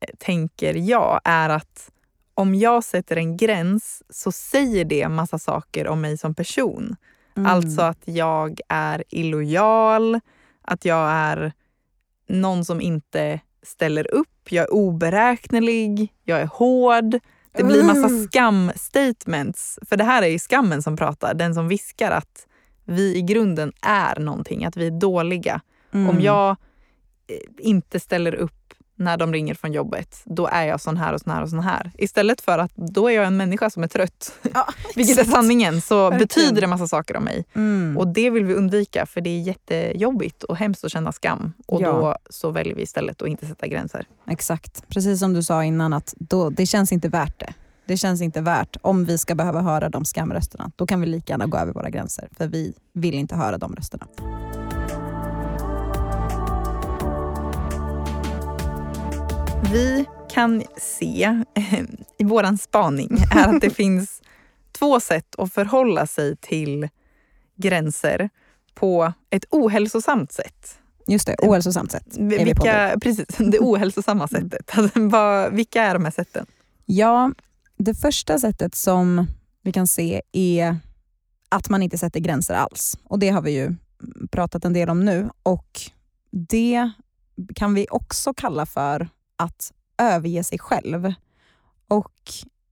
[0.00, 1.90] eh, tänker jag, är att
[2.34, 6.96] om jag sätter en gräns så säger det massa saker om mig som person.
[7.36, 7.50] Mm.
[7.50, 10.20] Alltså att jag är illojal,
[10.62, 11.52] att jag är
[12.28, 17.18] någon som inte ställer upp, jag är oberäknelig, jag är hård.
[17.52, 18.24] Det blir massa mm.
[18.26, 19.78] skam-statements.
[19.88, 22.46] För det här är ju skammen som pratar, den som viskar att
[22.84, 25.60] vi i grunden är någonting, att vi är dåliga.
[25.92, 26.08] Mm.
[26.08, 30.96] Om jag eh, inte ställer upp när de ringer från jobbet, då är jag sån
[30.96, 31.90] här och sån här och sån här.
[31.98, 35.80] Istället för att då är jag en människa som är trött, ja, vilket är sanningen,
[35.80, 36.18] så Verkligen.
[36.18, 37.44] betyder det massa saker om mig.
[37.54, 37.98] Mm.
[37.98, 41.52] Och det vill vi undvika för det är jättejobbigt och hemskt att känna skam.
[41.66, 41.92] Och ja.
[41.92, 44.06] då så väljer vi istället att inte sätta gränser.
[44.30, 47.54] Exakt, precis som du sa innan att då, det känns inte värt det.
[47.86, 50.70] Det känns inte värt om vi ska behöva höra de skamrösterna.
[50.76, 53.76] Då kan vi lika gärna gå över våra gränser för vi vill inte höra de
[53.76, 54.06] rösterna.
[59.74, 61.44] Vi kan se
[62.18, 64.22] i vår spaning är att det finns
[64.72, 66.88] två sätt att förhålla sig till
[67.56, 68.30] gränser
[68.74, 70.78] på ett ohälsosamt sätt.
[71.06, 72.16] Just det, ohälsosamt sätt.
[72.18, 74.50] Vilka, precis, det ohälsosamma mm.
[74.50, 74.78] sättet.
[74.78, 76.46] Alltså, vilka är de här sätten?
[76.86, 77.32] Ja,
[77.76, 79.26] det första sättet som
[79.62, 80.76] vi kan se är
[81.48, 82.98] att man inte sätter gränser alls.
[83.04, 83.74] Och Det har vi ju
[84.30, 85.30] pratat en del om nu.
[85.42, 85.80] Och
[86.30, 86.90] Det
[87.54, 91.14] kan vi också kalla för att överge sig själv.
[91.88, 92.12] Och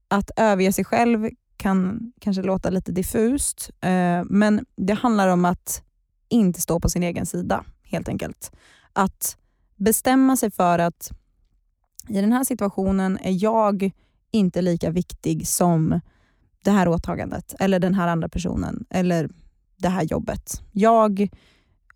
[0.07, 5.83] att överge sig själv kan kanske låta lite diffust, eh, men det handlar om att
[6.29, 8.51] inte stå på sin egen sida helt enkelt.
[8.93, 9.37] Att
[9.75, 11.11] bestämma sig för att
[12.09, 13.91] i den här situationen är jag
[14.31, 15.99] inte lika viktig som
[16.63, 19.29] det här åtagandet eller den här andra personen eller
[19.77, 20.61] det här jobbet.
[20.71, 21.29] Jag,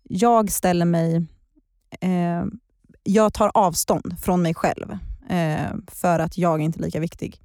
[0.02, 1.16] jag ställer mig
[2.00, 2.44] eh,
[3.08, 7.40] jag tar avstånd från mig själv eh, för att jag är inte är lika viktig.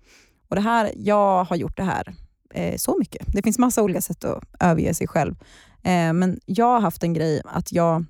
[0.50, 2.16] Och det här, Jag har gjort det här
[2.54, 3.28] eh, så mycket.
[3.34, 5.36] Det finns massa olika sätt att överge sig själv.
[5.84, 8.06] Eh, men jag har haft en grej att jag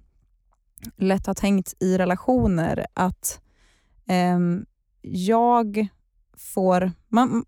[0.98, 3.42] lätt har tänkt i relationer att
[4.08, 4.66] ehm,
[5.02, 5.88] jag
[6.38, 6.92] får...
[7.08, 7.46] Man,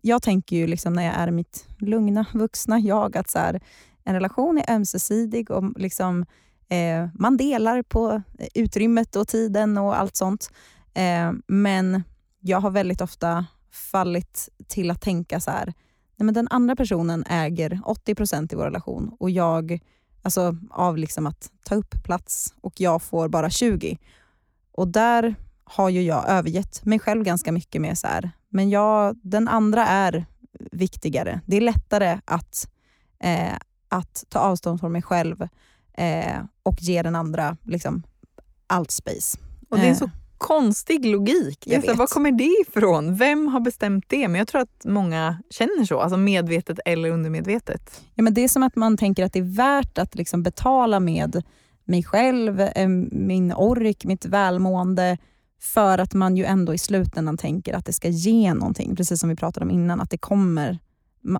[0.00, 3.60] jag tänker ju liksom när jag är mitt lugna vuxna jag att så här,
[4.04, 6.26] en relation är ömsesidig och liksom,
[6.68, 10.50] Eh, man delar på eh, utrymmet och tiden och allt sånt.
[10.94, 12.02] Eh, men
[12.40, 15.64] jag har väldigt ofta fallit till att tänka så här,
[16.16, 19.80] nej men den andra personen äger 80% i vår relation och jag,
[20.22, 23.98] alltså av liksom att ta upp plats och jag får bara 20.
[24.72, 29.16] Och där har ju jag övergett mig själv ganska mycket med så här, men jag,
[29.22, 30.26] den andra är
[30.72, 31.40] viktigare.
[31.46, 32.70] Det är lättare att,
[33.20, 33.56] eh,
[33.88, 35.48] att ta avstånd från mig själv
[35.98, 38.02] eh, och ge den andra liksom,
[38.66, 39.38] allt space.
[39.68, 41.66] Och det är en Eh, så konstig logik.
[41.66, 43.16] Jag så var kommer det ifrån?
[43.16, 44.28] Vem har bestämt det?
[44.28, 48.02] Men jag tror att många känner så, alltså medvetet eller undermedvetet.
[48.14, 51.00] Ja, men det är som att man tänker att det är värt att liksom betala
[51.00, 51.42] med
[51.84, 55.18] mig själv, eh, min ork, mitt välmående
[55.60, 58.96] för att man ju ändå i slutändan tänker att det ska ge någonting.
[58.96, 60.78] Precis som vi pratade om innan, att det kommer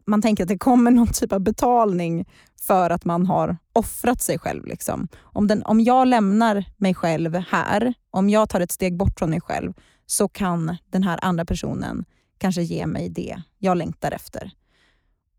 [0.06, 2.28] man tänker att det kommer någon typ av betalning
[2.60, 4.66] för att man har offrat sig själv.
[4.66, 5.08] Liksom.
[5.20, 9.30] Om, den, om jag lämnar mig själv här, om jag tar ett steg bort från
[9.30, 9.72] mig själv,
[10.06, 12.04] så kan den här andra personen
[12.38, 14.50] kanske ge mig det jag längtar efter.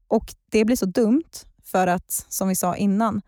[0.07, 1.31] Och det blir så dumt
[1.63, 3.21] för att, som vi sa innan,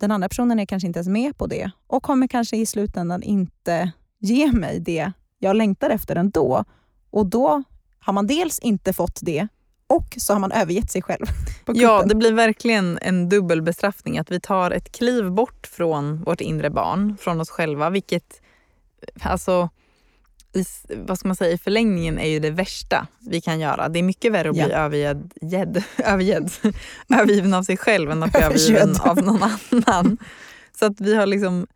[0.00, 3.22] den andra personen är kanske inte ens med på det och kommer kanske i slutändan
[3.22, 6.64] inte ge mig det jag längtar efter ändå.
[7.10, 7.62] Och då
[7.98, 9.48] har man dels inte fått det
[9.88, 11.26] och så har man övergett sig själv.
[11.66, 14.18] Ja, det blir verkligen en dubbel bestraffning.
[14.18, 17.90] Att vi tar ett kliv bort från vårt inre barn, från oss själva.
[17.90, 18.40] Vilket,
[19.22, 19.68] alltså,
[20.52, 20.64] i,
[20.96, 23.88] vad ska man säga, i förlängningen är ju det värsta vi kan göra.
[23.88, 24.98] Det är mycket värre att bli
[25.40, 26.50] gedd, övergedd,
[27.08, 30.18] övergiven av sig själv än att bli övergiven av någon annan.
[30.78, 31.66] Så att vi har liksom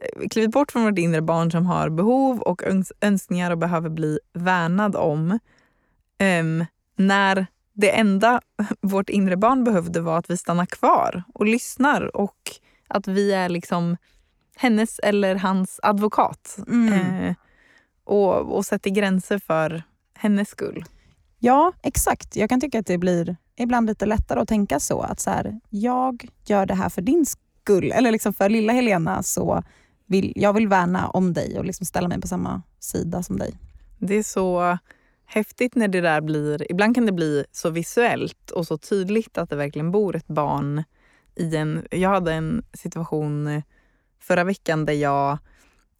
[0.00, 3.88] eh, klivit bort från vårt inre barn som har behov och öns- önskningar och behöver
[3.88, 5.38] bli värnad om.
[6.18, 6.64] Ehm,
[6.96, 8.40] när det enda
[8.80, 12.36] vårt inre barn behövde var att vi stannar kvar och lyssnar och
[12.88, 13.96] att vi är liksom
[14.56, 16.58] hennes eller hans advokat.
[16.68, 16.92] Mm.
[16.92, 17.34] Eh,
[18.04, 19.82] och, och sätter gränser för
[20.14, 20.84] hennes skull.
[21.38, 22.36] Ja, exakt.
[22.36, 25.00] Jag kan tycka att det blir ibland lite lättare att tänka så.
[25.00, 27.92] Att så här, jag gör det här för din skull.
[27.92, 29.62] Eller liksom för lilla Helena så
[30.06, 33.54] vill jag vill värna om dig och liksom ställa mig på samma sida som dig.
[33.98, 34.78] Det är så
[35.26, 36.72] häftigt när det där blir...
[36.72, 40.84] Ibland kan det bli så visuellt och så tydligt att det verkligen bor ett barn
[41.34, 41.86] i en...
[41.90, 43.62] Jag hade en situation
[44.20, 45.38] förra veckan där jag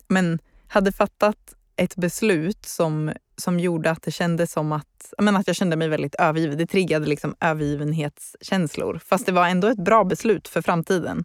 [0.08, 5.46] men, hade fattat ett beslut som, som gjorde att det kändes som att, menar, att
[5.46, 6.58] jag kände mig väldigt övergiven.
[6.58, 9.00] Det triggade liksom övergivenhetskänslor.
[9.04, 11.24] Fast det var ändå ett bra beslut för framtiden.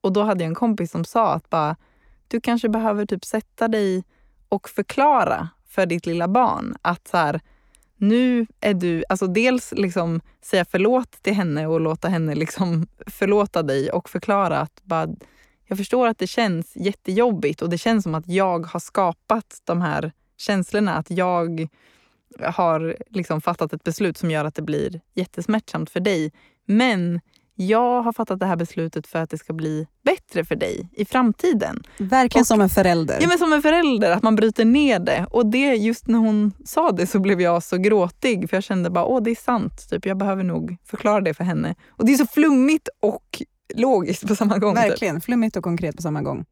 [0.00, 1.76] Och då hade jag en kompis som sa att bara,
[2.28, 4.04] du kanske behöver typ sätta dig
[4.48, 7.40] och förklara för ditt lilla barn att så här,
[7.96, 13.62] nu är du, alltså dels liksom säga förlåt till henne och låta henne liksom förlåta
[13.62, 15.08] dig och förklara att bara,
[15.66, 19.80] jag förstår att det känns jättejobbigt och det känns som att jag har skapat de
[19.80, 20.94] här känslorna.
[20.94, 21.68] Att jag
[22.40, 26.32] har liksom fattat ett beslut som gör att det blir jättesmärtsamt för dig.
[26.64, 27.20] Men
[27.66, 31.04] jag har fattat det här beslutet för att det ska bli bättre för dig i
[31.04, 31.82] framtiden.
[31.98, 33.18] Verkligen Och- som en förälder.
[33.20, 35.26] Ja, men som en förälder, att man bryter ner det.
[35.30, 38.90] Och det, just när hon sa det så blev jag så gråtig för jag kände
[38.90, 39.88] bara, åh det är sant.
[39.90, 41.74] Typ, jag behöver nog förklara det för henne.
[41.90, 43.42] Och det är så flummigt och
[43.74, 44.74] logiskt på samma gång.
[44.74, 44.84] Typ.
[44.84, 46.44] Verkligen, flummigt och konkret på samma gång.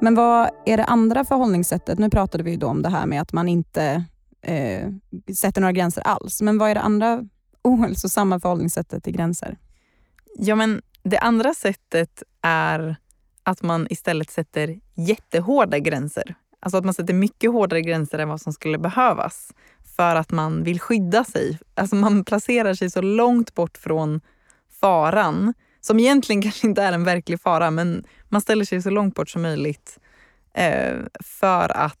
[0.00, 1.98] Men vad är det andra förhållningssättet?
[1.98, 4.04] Nu pratade vi ju om det här med att man inte
[4.44, 4.88] eh,
[5.34, 6.42] sätter några gränser alls.
[6.42, 7.24] Men vad är det andra
[7.62, 9.58] ohälsosamma förhållningssättet till gränser?
[10.38, 12.96] Ja, men det andra sättet är
[13.42, 16.34] att man istället sätter jättehårda gränser.
[16.60, 19.52] Alltså att man sätter mycket hårdare gränser än vad som skulle behövas
[19.96, 21.58] för att man vill skydda sig.
[21.74, 24.20] Alltså man placerar sig så långt bort från
[24.80, 29.14] faran som egentligen kanske inte är en verklig fara men man ställer sig så långt
[29.14, 29.98] bort som möjligt
[30.54, 31.98] eh, för att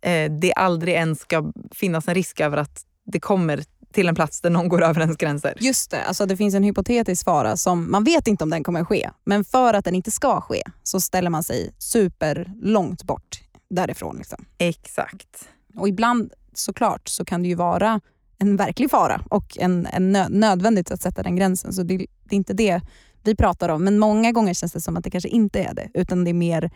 [0.00, 4.40] eh, det aldrig ens ska finnas en risk över att det kommer till en plats
[4.40, 5.54] där någon går över ens gränser.
[5.60, 8.84] Just det, alltså det finns en hypotetisk fara som man vet inte om den kommer
[8.84, 9.10] ske.
[9.24, 14.16] Men för att den inte ska ske så ställer man sig superlångt bort därifrån.
[14.16, 14.44] Liksom.
[14.58, 15.48] Exakt.
[15.74, 18.00] Och ibland såklart så kan det ju vara
[18.38, 21.72] en verklig fara och en, en nö, nödvändigt att sätta den gränsen.
[21.72, 22.80] Så det, det är inte det
[23.22, 23.84] vi pratar om.
[23.84, 25.88] Men många gånger känns det som att det kanske inte är det.
[25.94, 26.70] Utan det är mer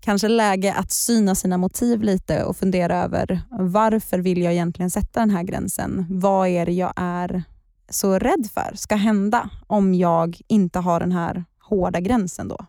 [0.00, 5.20] kanske läge att syna sina motiv lite och fundera över varför vill jag egentligen sätta
[5.20, 6.06] den här gränsen?
[6.10, 7.42] Vad är det jag är
[7.90, 12.66] så rädd för ska hända om jag inte har den här hårda gränsen då?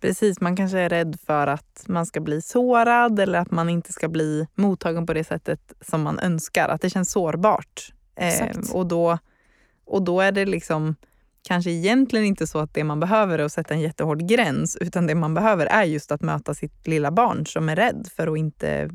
[0.00, 3.92] Precis, man kanske är rädd för att man ska bli sårad eller att man inte
[3.92, 6.68] ska bli mottagen på det sättet som man önskar.
[6.68, 7.92] Att det känns sårbart.
[8.16, 8.72] Exakt.
[8.72, 9.18] och, då,
[9.86, 10.94] och då är det liksom
[11.46, 15.06] kanske egentligen inte så att det man behöver är att sätta en jättehård gräns utan
[15.06, 18.38] det man behöver är just att möta sitt lilla barn som är rädd för att
[18.38, 18.90] inte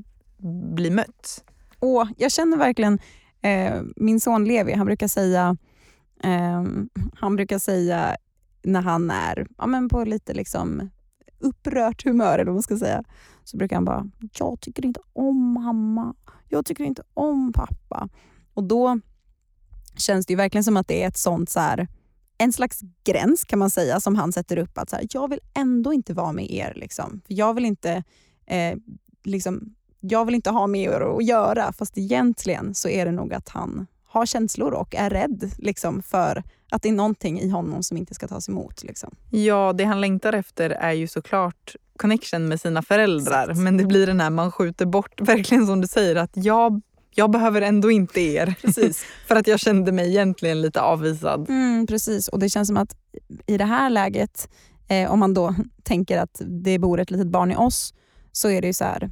[0.74, 1.44] bli mött.
[1.80, 3.00] Och jag känner verkligen,
[3.42, 5.58] eh, min son Levi, han brukar säga,
[6.24, 6.64] eh,
[7.16, 8.18] han brukar säga
[8.64, 10.90] när han är ja, men på lite liksom
[11.40, 13.04] upprört humör, eller vad man ska säga,
[13.44, 16.16] så brukar han bara, jag tycker inte om mamma,
[16.50, 18.10] jag tycker inte om pappa.
[18.54, 19.00] Och då
[19.96, 21.88] känns det ju verkligen som att det är ett sånt så här,
[22.42, 24.78] en slags gräns kan man säga som han sätter upp.
[24.78, 26.74] att så här, Jag vill ändå inte vara med er.
[26.76, 27.22] Liksom.
[27.28, 28.04] För jag vill inte
[28.46, 28.78] eh,
[29.24, 31.74] liksom, jag vill inte ha med er att göra.
[31.74, 36.44] Fast egentligen så är det nog att han har känslor och är rädd liksom, för
[36.72, 38.84] att det är någonting i honom som inte ska tas emot.
[38.84, 39.16] Liksom.
[39.30, 43.44] Ja, det han längtar efter är ju såklart connection med sina föräldrar.
[43.44, 43.60] Exakt.
[43.60, 46.82] Men det blir den här man skjuter bort, verkligen som du säger, att jag
[47.16, 48.56] jag behöver ändå inte er.
[48.62, 49.06] Precis.
[49.28, 51.50] för att jag kände mig egentligen lite avvisad.
[51.50, 52.96] Mm, precis, och det känns som att
[53.46, 54.50] i det här läget,
[54.88, 57.94] eh, om man då tänker att det bor ett litet barn i oss,
[58.32, 59.12] så är det ju så här,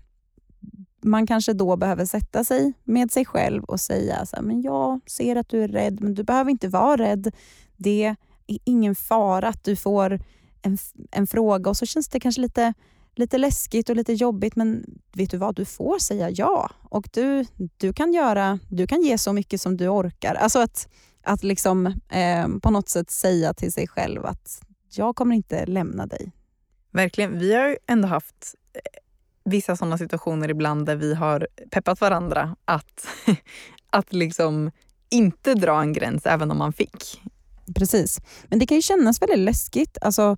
[1.02, 5.00] man kanske då behöver sätta sig med sig själv och säga så här, men jag
[5.06, 7.36] ser att du är rädd, men du behöver inte vara rädd.
[7.78, 8.16] Det
[8.48, 10.20] är ingen fara att du får
[10.62, 10.78] en,
[11.12, 12.74] en fråga och så känns det kanske lite
[13.20, 15.56] lite läskigt och lite jobbigt, men vet du vad?
[15.56, 16.72] Du får säga ja.
[16.84, 17.46] Och du,
[17.78, 20.36] du, kan, göra, du kan ge så mycket som du orkar.
[20.36, 20.88] Alltså att,
[21.24, 26.06] att liksom, eh, på något sätt säga till sig själv att jag kommer inte lämna
[26.06, 26.32] dig.
[26.92, 27.40] Verkligen.
[27.40, 28.80] Vi har ändå haft eh,
[29.44, 33.08] vissa sådana situationer ibland där vi har peppat varandra att,
[33.90, 34.72] att liksom
[35.10, 37.22] inte dra en gräns även om man fick.
[37.76, 38.20] Precis.
[38.48, 39.98] Men det kan ju kännas väldigt läskigt.
[40.02, 40.38] Alltså,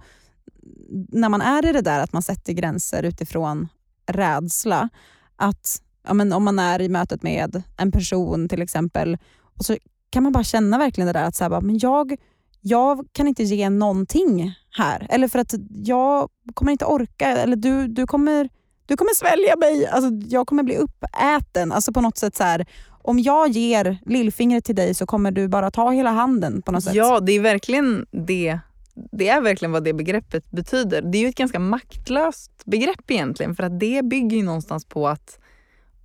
[1.10, 3.68] när man är i det där att man sätter gränser utifrån
[4.06, 4.90] rädsla,
[5.36, 9.18] att ja, men om man är i mötet med en person till exempel,
[9.58, 9.78] och så
[10.10, 12.16] kan man bara känna verkligen det där att så här, men jag,
[12.62, 15.08] jag kan inte ge någonting här.
[15.10, 18.50] Eller för att jag kommer inte orka, eller du, du, kommer,
[18.86, 19.88] du kommer svälja mig.
[19.88, 21.72] Alltså, jag kommer bli uppäten.
[21.72, 22.66] Alltså på något sätt så här,
[23.04, 26.84] om jag ger lillfingret till dig så kommer du bara ta hela handen på något
[26.84, 26.96] sätt.
[26.96, 28.60] Ja, det är verkligen det
[28.94, 31.02] det är verkligen vad det begreppet betyder.
[31.02, 35.08] Det är ju ett ganska maktlöst begrepp egentligen för att det bygger ju någonstans på
[35.08, 35.40] att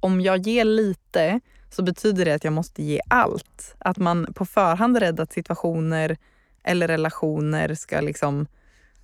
[0.01, 3.75] om jag ger lite så betyder det att jag måste ge allt.
[3.79, 6.17] Att man på förhand är rädd att situationer
[6.65, 8.47] eller relationer ska liksom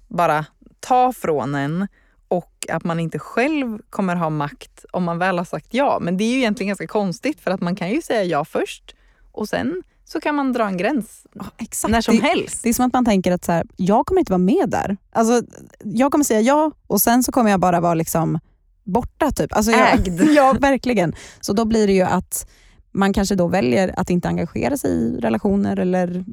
[0.09, 0.47] bara
[0.81, 1.89] ta från en
[2.29, 5.99] och att man inte själv kommer ha makt om man väl har sagt ja.
[6.01, 8.95] Men det är ju egentligen ganska konstigt för att man kan ju säga ja först
[9.33, 11.27] och sen så kan man dra en gräns
[11.59, 11.93] exakt.
[11.93, 12.63] när som det, helst.
[12.63, 14.97] Det är som att man tänker att så här, jag kommer inte vara med där.
[15.13, 15.43] Alltså,
[15.85, 18.39] jag kommer säga ja och sen så kommer jag bara vara liksom
[18.85, 19.31] borta.
[19.31, 19.53] Typ.
[19.53, 20.21] Alltså, Ägd.
[20.21, 21.15] Jag, ja, verkligen.
[21.41, 22.47] Så då blir det ju att
[22.93, 26.25] man kanske då väljer att inte engagera sig i relationer eller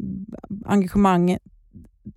[0.66, 1.38] engagemang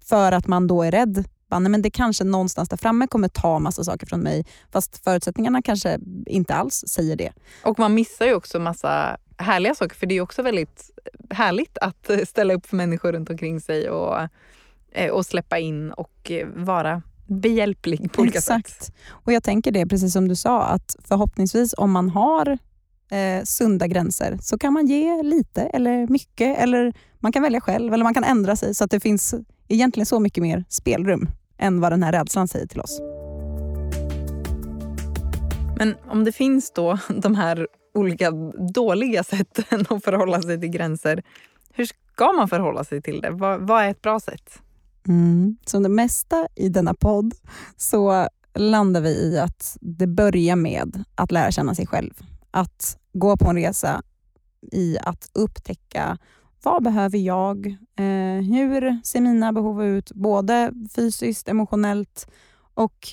[0.05, 1.25] för att man då är rädd.
[1.51, 5.63] Nej, men det kanske någonstans där framme kommer ta massa saker från mig fast förutsättningarna
[5.63, 7.33] kanske inte alls säger det.
[7.65, 9.97] Och man missar ju också massa härliga saker.
[9.97, 10.91] För det är också väldigt
[11.31, 14.29] härligt att ställa upp för människor runt omkring sig och,
[14.93, 18.85] eh, och släppa in och eh, vara behjälplig på olika Exakt.
[18.85, 18.95] sätt.
[19.09, 22.59] Och jag tänker det, precis som du sa, att förhoppningsvis om man har
[23.11, 27.95] eh, sunda gränser så kan man ge lite eller mycket eller man kan välja själv
[27.95, 29.35] eller man kan ändra sig så att det finns
[29.69, 31.29] egentligen så mycket mer spelrum
[31.59, 33.01] än vad den här rädslan säger till oss.
[35.77, 38.31] Men om det finns då de här olika
[38.75, 41.23] dåliga sätten att förhålla sig till gränser.
[41.73, 43.31] Hur ska man förhålla sig till det?
[43.31, 44.63] Vad, vad är ett bra sätt?
[45.09, 45.57] Mm.
[45.67, 47.35] Som det mesta i denna podd
[47.77, 52.15] så landar vi i att det börjar med att lära känna sig själv.
[52.51, 54.03] Att gå på en resa
[54.73, 56.19] i att upptäcka
[56.63, 57.67] vad behöver jag?
[57.97, 60.13] Eh, hur ser mina behov ut?
[60.13, 62.29] Både fysiskt, emotionellt
[62.75, 63.09] och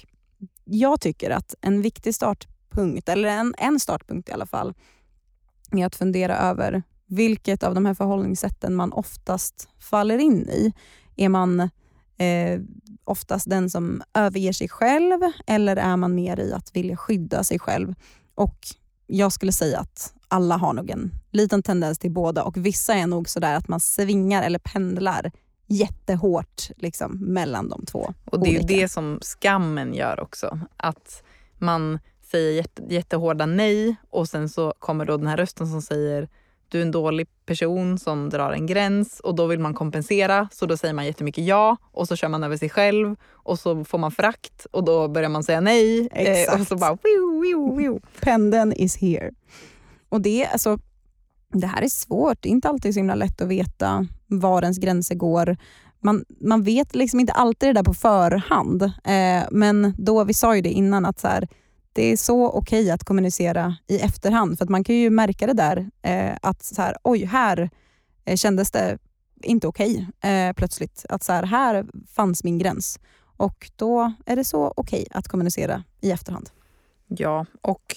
[0.63, 4.73] jag tycker att en viktig start punkt, eller en, en startpunkt i alla fall,
[5.71, 10.73] är att fundera över vilket av de här förhållningssätten man oftast faller in i.
[11.15, 11.59] Är man
[12.17, 12.59] eh,
[13.03, 17.59] oftast den som överger sig själv eller är man mer i att vilja skydda sig
[17.59, 17.95] själv?
[18.35, 18.57] Och
[19.07, 23.07] Jag skulle säga att alla har nog en liten tendens till båda och vissa är
[23.07, 25.31] nog sådär att man svingar eller pendlar
[25.67, 28.13] jättehårt liksom, mellan de två.
[28.25, 28.73] Och Det är olika.
[28.73, 30.59] ju det som skammen gör också.
[30.77, 31.23] Att
[31.57, 31.99] man
[32.31, 36.29] säger jätte, jättehårda nej och sen så kommer då den här rösten som säger
[36.69, 40.65] du är en dålig person som drar en gräns och då vill man kompensera så
[40.65, 43.97] då säger man jättemycket ja och så kör man över sig själv och så får
[43.97, 46.07] man frakt och då börjar man säga nej.
[46.11, 47.99] Eh, och så bara wiu, wiu, wiu.
[48.21, 49.31] Pendeln is here.
[50.09, 50.77] Och det, alltså,
[51.53, 52.37] det här är svårt.
[52.41, 55.57] Det är inte alltid så himla lätt att veta var ens gränser går.
[55.99, 58.83] Man, man vet liksom inte alltid det där på förhand.
[58.83, 61.47] Eh, men då, vi sa ju det innan, att så här,
[61.93, 64.57] det är så okej okay att kommunicera i efterhand.
[64.57, 67.69] För att man kan ju märka det där, eh, att så här, oj, här
[68.25, 68.97] eh, kändes det
[69.43, 71.05] inte okej eh, plötsligt.
[71.09, 71.85] Att så här, här
[72.15, 72.99] fanns min gräns.
[73.37, 76.49] Och då är det så okej att kommunicera i efterhand.
[77.07, 77.95] Ja, och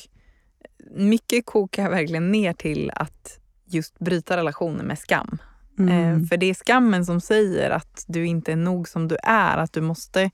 [0.91, 5.39] mycket kokar verkligen ner till att just bryta relationer med skam.
[5.79, 6.23] Mm.
[6.23, 9.59] Eh, för det är skammen som säger att du inte är nog som du är,
[9.59, 10.31] att du måste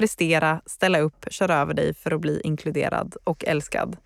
[0.00, 3.96] prestera, ställa upp, köra över dig för att bli inkluderad och älskad.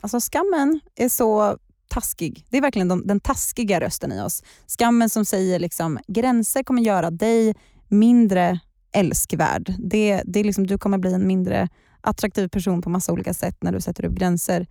[0.00, 2.44] Alltså skammen är så taskig.
[2.50, 4.42] Det är verkligen de, den taskiga rösten i oss.
[4.66, 7.54] Skammen som säger liksom gränser kommer göra dig
[7.88, 8.60] mindre
[8.92, 9.74] älskvärd.
[9.78, 11.68] Det, det är liksom, du kommer bli en mindre
[12.00, 14.66] attraktiv person på massa olika sätt när du sätter upp gränser.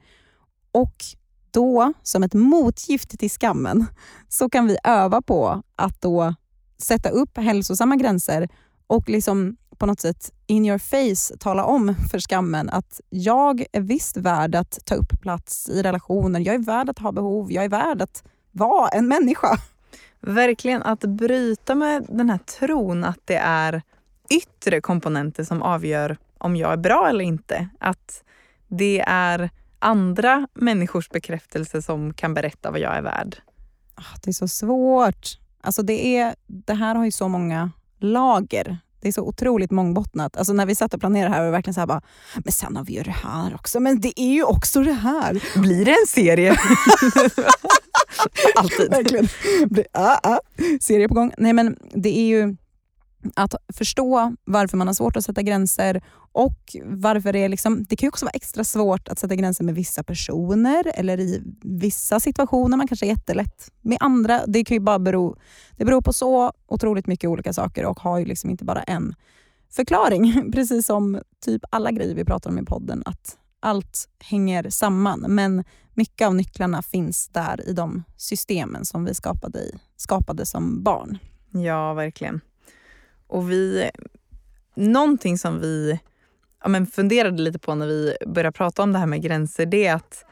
[0.72, 0.96] Och
[1.52, 3.86] då, som ett motgift till skammen,
[4.30, 6.36] så kan vi öva på att då
[6.78, 8.50] sätta upp hälsosamma gränser
[8.88, 13.82] och liksom på något sätt in your face tala om för skammen att jag är
[13.82, 16.44] visst värd att ta upp plats i relationen.
[16.44, 17.52] Jag är värd att ha behov.
[17.52, 19.58] Jag är värd att vara en människa.
[20.20, 23.82] Verkligen att bryta med den här tron att det är
[24.30, 27.70] yttre komponenter som avgör om jag är bra eller inte.
[27.80, 28.24] Att
[28.68, 33.38] det är andra människors bekräftelse som kan berätta vad jag är värd.
[33.96, 35.28] Ah, Det är så svårt.
[35.62, 38.78] Alltså det, är, det här har ju så många lager.
[39.02, 40.38] Det är så otroligt mångbottnat.
[40.38, 42.02] Alltså när vi satt och planerade här var det verkligen så här bara,
[42.36, 43.80] men sen har vi ju det här också.
[43.80, 45.60] Men det är ju också det här.
[45.62, 46.52] Blir det en serie?
[48.56, 48.89] Alltid.
[48.89, 49.28] Verkligen.
[49.70, 50.39] Det, ah, ah.
[50.82, 51.32] Serie på gång.
[51.38, 52.56] Nej men det är ju
[53.36, 57.96] att förstå varför man har svårt att sätta gränser och varför det är liksom, det
[57.96, 62.20] kan ju också vara extra svårt att sätta gränser med vissa personer eller i vissa
[62.20, 62.78] situationer.
[62.78, 64.42] Man kanske är jättelätt med andra.
[64.48, 65.38] Det kan ju bara bero,
[65.78, 69.16] det beror på så otroligt mycket olika saker och har ju liksom inte bara en
[69.70, 70.52] förklaring.
[70.54, 75.26] Precis som typ alla grejer vi pratar om i podden, att allt hänger samman.
[75.28, 75.64] Men
[75.94, 81.18] mycket av nycklarna finns där i de systemen som vi skapade, i, skapade som barn.
[81.52, 82.42] Ja, verkligen.
[83.28, 83.90] Och vi...
[84.78, 86.00] Någonting som vi
[86.64, 89.88] ja, men funderade lite på när vi började prata om det här med gränser, det
[89.88, 90.26] är att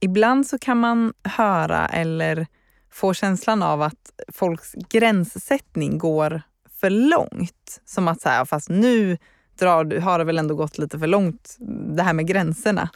[0.00, 2.46] ibland så kan man höra eller
[2.92, 6.42] få känslan av att folks gränssättning går
[6.80, 7.80] för långt.
[7.84, 9.18] Som att så här, fast nu
[9.58, 11.56] drar du, har det väl ändå gått lite för långt,
[11.96, 12.88] det här med gränserna.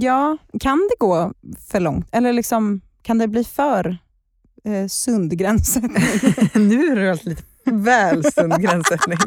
[0.00, 1.32] Ja, kan det gå
[1.68, 2.08] för långt?
[2.12, 3.96] Eller liksom, kan det bli för
[4.64, 5.92] eh, sund gränssättning?
[6.68, 9.18] nu är det alltså lite väl sund gränssättning.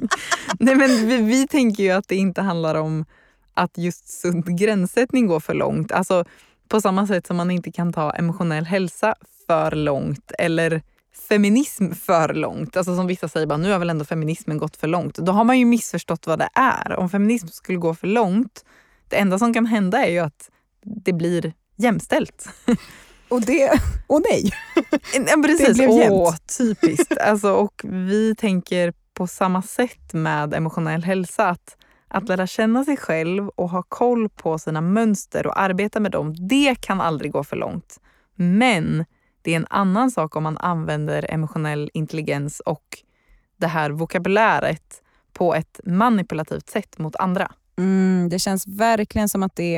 [0.59, 3.05] Nej, men vi, vi tänker ju att det inte handlar om
[3.53, 5.91] att just sund gränssättning går för långt.
[5.91, 6.25] Alltså
[6.67, 9.15] på samma sätt som man inte kan ta emotionell hälsa
[9.47, 10.81] för långt eller
[11.29, 12.77] feminism för långt.
[12.77, 15.15] Alltså som vissa säger, bara, nu har väl ändå feminismen gått för långt.
[15.15, 16.95] Då har man ju missförstått vad det är.
[16.95, 18.65] Om feminism skulle gå för långt,
[19.07, 20.49] det enda som kan hända är ju att
[20.83, 22.49] det blir jämställt.
[23.29, 24.51] Och det, och nej.
[25.27, 25.77] Ja, precis.
[25.77, 26.57] blev Åh, jämnt.
[26.57, 27.17] typiskt.
[27.17, 31.49] Alltså, och vi tänker på samma sätt med emotionell hälsa.
[31.49, 36.11] Att, att lära känna sig själv och ha koll på sina mönster och arbeta med
[36.11, 37.99] dem, det kan aldrig gå för långt.
[38.35, 39.05] Men
[39.41, 42.97] det är en annan sak om man använder emotionell intelligens och
[43.57, 45.01] det här vokabuläret
[45.33, 47.51] på ett manipulativt sätt mot andra.
[47.79, 49.75] Mm, det känns verkligen som att det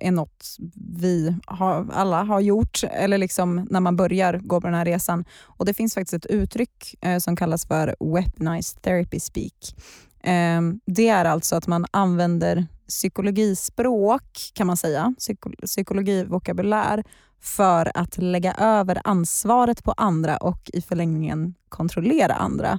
[0.00, 0.56] är något
[0.98, 5.24] vi har, alla har gjort, eller liksom när man börjar gå på den här resan.
[5.42, 9.74] Och Det finns faktiskt ett uttryck eh, som kallas för weaponized therapy speak.
[10.22, 17.04] Eh, det är alltså att man använder psykologispråk, kan man säga, psyko psykologivokabulär,
[17.40, 22.78] för att lägga över ansvaret på andra och i förlängningen kontrollera andra.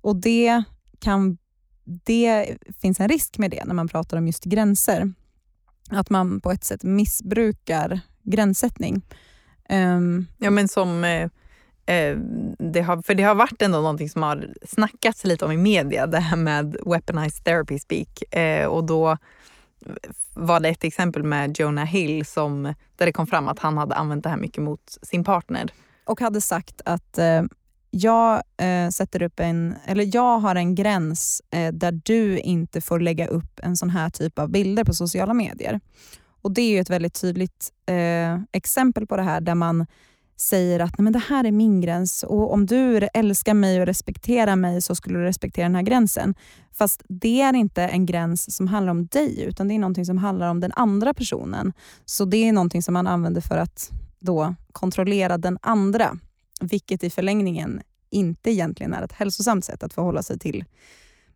[0.00, 0.62] Och det
[0.98, 1.38] kan
[1.84, 5.12] det finns en risk med det när man pratar om just gränser.
[5.90, 9.02] Att man på ett sätt missbrukar gränssättning.
[9.68, 11.04] Um, Ja, men som...
[11.04, 11.28] Eh,
[11.96, 12.18] eh,
[12.58, 16.06] det har, för det har varit ändå någonting som har snackats lite om i media,
[16.06, 18.34] det här med weaponized therapy speak.
[18.34, 19.16] Eh, och då
[20.34, 22.62] var det ett exempel med Jonah Hill som,
[22.96, 25.70] där det kom fram att han hade använt det här mycket mot sin partner.
[26.04, 27.42] och hade sagt att eh,
[27.94, 33.00] jag, eh, sätter upp en, eller jag har en gräns eh, där du inte får
[33.00, 35.80] lägga upp en sån här typ av bilder på sociala medier.
[36.42, 39.86] Och Det är ju ett väldigt tydligt eh, exempel på det här där man
[40.36, 43.86] säger att Nej, men det här är min gräns och om du älskar mig och
[43.86, 46.34] respekterar mig så skulle du respektera den här gränsen.
[46.72, 50.18] Fast det är inte en gräns som handlar om dig utan det är någonting som
[50.18, 51.72] handlar om den andra personen.
[52.04, 53.90] Så det är någonting som man använder för att
[54.20, 56.18] då kontrollera den andra.
[56.66, 60.64] Vilket i förlängningen inte egentligen är ett hälsosamt sätt att förhålla sig till,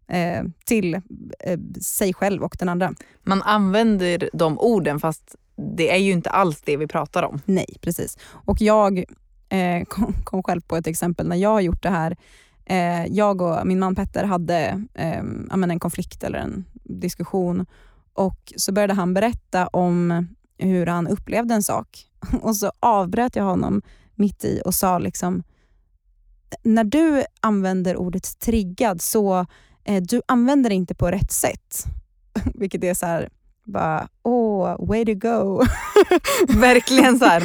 [0.09, 0.95] eh, till
[1.39, 2.95] eh, sig själv och den andra.
[3.23, 5.37] Man använder de orden fast
[5.77, 7.41] det är ju inte alls det vi pratar om.
[7.45, 8.19] Nej, precis.
[8.31, 9.05] Och jag
[9.49, 12.17] eh, kom, kom själv på ett exempel när jag har gjort det här.
[12.65, 17.67] eh, jag och min man Petter hade eh, en konflikt eller en diskussion
[18.13, 20.27] och så började han berätta om
[20.59, 22.07] hur han upplevde en sak
[22.43, 23.83] och så avbröt jag honom
[24.19, 25.43] mitt i och sa liksom
[26.63, 29.47] när du använder ordet triggad så
[29.85, 31.85] eh, du använder det inte på rätt sätt.
[32.55, 33.29] Vilket är så här,
[33.65, 35.63] bara, oh, way to go.
[36.61, 37.43] verkligen så här,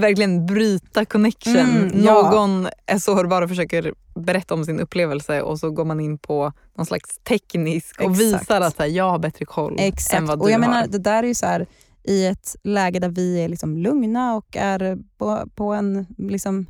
[0.00, 1.56] verkligen bryta connection.
[1.56, 2.30] Mm, ja.
[2.30, 6.52] Någon är sårbar och försöker berätta om sin upplevelse och så går man in på
[6.76, 8.20] någon slags teknisk och Exakt.
[8.20, 10.14] visar att här, jag har bättre koll Exakt.
[10.14, 10.60] än vad du och jag har.
[10.60, 11.66] Menar, det där är ju så här,
[12.06, 16.66] i ett läge där vi är liksom lugna och är på, på en liksom,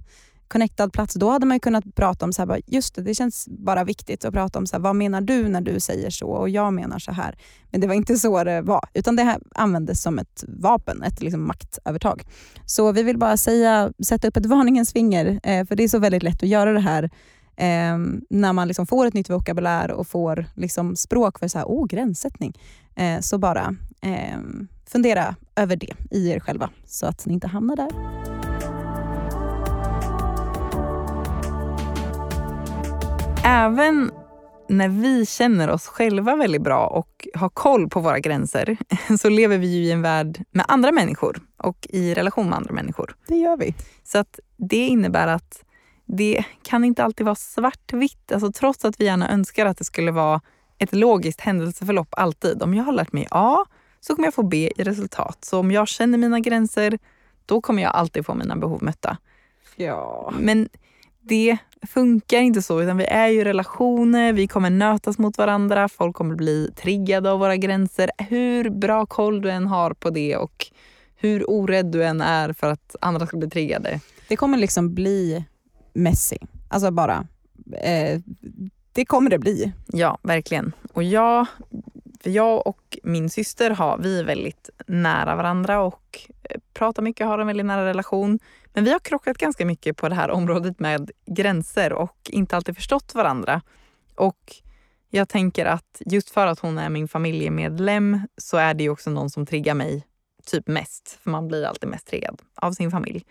[0.49, 3.85] connectad plats, då hade man kunnat prata om, så här, just det, det känns bara
[3.85, 6.73] viktigt att prata om så här, vad menar du när du säger så och jag
[6.73, 7.39] menar så här.
[7.71, 11.23] Men det var inte så det var, utan det här användes som ett vapen, ett
[11.23, 12.23] liksom maktövertag.
[12.67, 15.99] Så vi vill bara säga, sätta upp ett varningens finger, eh, för det är så
[15.99, 17.03] väldigt lätt att göra det här
[17.57, 17.99] eh,
[18.31, 21.87] när man liksom får ett nytt vokabulär och får liksom språk för så här, oh,
[21.87, 22.59] gränssättning.
[22.97, 24.39] Eh, så bara eh,
[24.91, 27.91] fundera över det i er själva så att ni inte hamnar där.
[33.45, 34.11] Även
[34.69, 38.77] när vi känner oss själva väldigt bra och har koll på våra gränser
[39.19, 42.73] så lever vi ju i en värld med andra människor och i relation med andra
[42.73, 43.17] människor.
[43.29, 43.75] Det gör vi.
[44.05, 45.65] Så att det innebär att
[46.07, 48.33] det kan inte alltid vara svartvitt.
[48.33, 50.41] Alltså trots att vi gärna önskar att det skulle vara
[50.79, 52.63] ett logiskt händelseförlopp alltid.
[52.63, 53.65] Om jag har lärt mig A
[54.07, 55.45] så kommer jag få B i resultat.
[55.45, 56.99] Så om jag känner mina gränser,
[57.47, 59.17] då kommer jag alltid få mina behov mötta.
[59.77, 60.33] Ja.
[60.39, 60.69] Men
[61.23, 66.17] det funkar inte så, utan vi är ju relationer, vi kommer nötas mot varandra, folk
[66.17, 68.11] kommer bli triggade av våra gränser.
[68.19, 70.67] Hur bra koll du än har på det och
[71.17, 74.01] hur orädd du än är för att andra ska bli triggade.
[74.29, 75.45] Det kommer liksom bli
[75.93, 76.37] messy.
[76.69, 77.27] Alltså bara,
[77.83, 78.21] eh,
[78.93, 79.73] det kommer det bli.
[79.87, 80.73] Ja, verkligen.
[80.93, 81.47] Och jag,
[82.21, 87.27] för jag och min syster har, vi är väldigt nära varandra och eh, pratar mycket,
[87.27, 88.39] har en väldigt nära relation.
[88.73, 92.77] Men vi har krockat ganska mycket på det här området med gränser och inte alltid
[92.77, 93.63] förstått varandra.
[94.15, 94.57] Och
[95.11, 99.31] jag tänker att just för att hon är min familjemedlem så är det också någon
[99.31, 100.07] som triggar mig
[100.47, 101.19] typ mest.
[101.23, 103.25] För man blir alltid mest triggad av sin familj.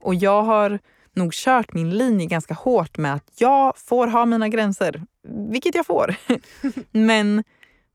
[0.00, 0.78] Och jag har
[1.12, 5.86] nog kört min linje ganska hårt med att jag får ha mina gränser, vilket jag
[5.86, 6.14] får.
[6.90, 7.44] Men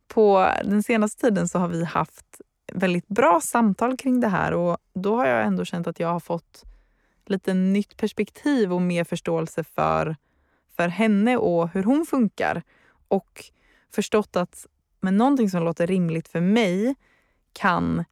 [0.08, 2.42] på den senaste tiden så har vi haft
[2.74, 6.20] väldigt bra samtal kring det här och då har jag ändå känt att jag har
[6.20, 6.64] fått
[7.26, 10.16] lite nytt perspektiv och mer förståelse för,
[10.76, 12.64] för henne och hur hon funkar.
[13.08, 13.44] Och
[13.96, 14.68] förstått att
[15.02, 16.96] men någonting som låter rimligt för mig
[17.54, 18.04] kan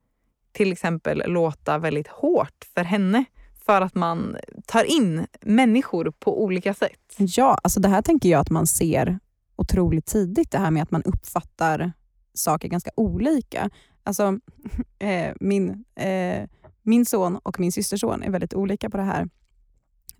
[0.52, 3.26] till exempel låta väldigt hårt för henne
[3.66, 7.16] för att man tar in människor på olika sätt.
[7.18, 9.20] Ja, alltså det här tänker jag att man ser
[9.56, 11.94] otroligt tidigt, det här med att man uppfattar
[12.34, 13.70] saker ganska olika.
[14.04, 14.40] Alltså,
[15.00, 16.50] eh, min, eh,
[16.82, 19.30] min son och min systerson är väldigt olika på det här.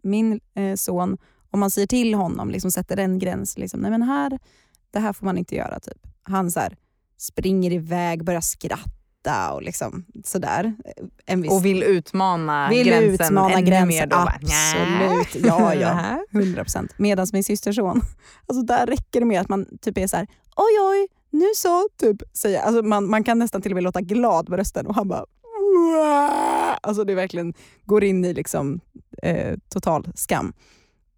[0.02, 1.18] Min eh, son,
[1.52, 4.40] om man säger till honom, liksom sätter en gräns, liksom, nej men här,
[4.92, 5.80] det här får man inte göra.
[5.80, 6.08] Typ.
[6.24, 6.78] Han så här,
[7.18, 10.74] springer iväg, börjar skratta och liksom sådär.
[11.36, 14.08] Viss, och vill utmana vill gränsen utmana ännu gränsen, mer.
[14.08, 16.26] Då absolut, ja, ja.
[16.40, 16.92] 100 procent.
[16.98, 18.02] Medan min systerson,
[18.48, 21.88] alltså där räcker det med att man typ är så här, oj oj, nu så,
[22.00, 24.96] typ säger alltså man, man kan nästan till och med låta glad med rösten och
[24.96, 25.26] han bara
[26.82, 27.54] Alltså det verkligen
[27.86, 28.80] går in i liksom,
[29.24, 30.54] eh, total skam.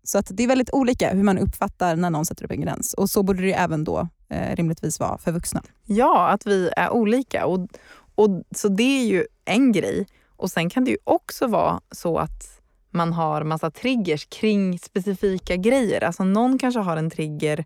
[0.04, 2.94] Så att det är väldigt olika hur man uppfattar när någon sätter upp en gräns.
[2.94, 5.62] Och så borde det även då eh, rimligtvis vara för vuxna.
[5.86, 7.46] Ja, att vi är olika.
[7.46, 7.68] Och,
[8.16, 10.08] och, så det är ju en grej.
[10.38, 15.56] Och Sen kan det ju också vara så att man har massa triggers kring specifika
[15.56, 16.04] grejer.
[16.04, 17.66] Alltså någon kanske har en trigger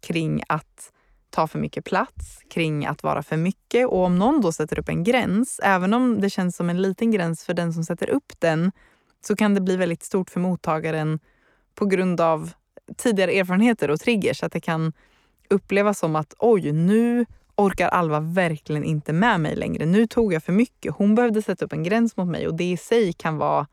[0.00, 0.92] kring att
[1.30, 3.86] ta för mycket plats, kring att vara för mycket.
[3.86, 7.10] Och om någon då sätter upp en gräns, även om det känns som en liten
[7.10, 8.72] gräns för den som sätter upp den,
[9.26, 11.18] så kan det bli väldigt stort för mottagaren
[11.74, 12.50] på grund av
[12.96, 14.42] tidigare erfarenheter och triggers.
[14.42, 14.92] Att det kan
[15.50, 17.26] Uppleva som att oj, nu
[17.56, 19.86] orkar Alva verkligen inte med mig längre.
[19.86, 20.94] Nu tog jag för mycket.
[20.94, 23.66] Hon behövde sätta upp en gräns mot mig och det i sig kan vara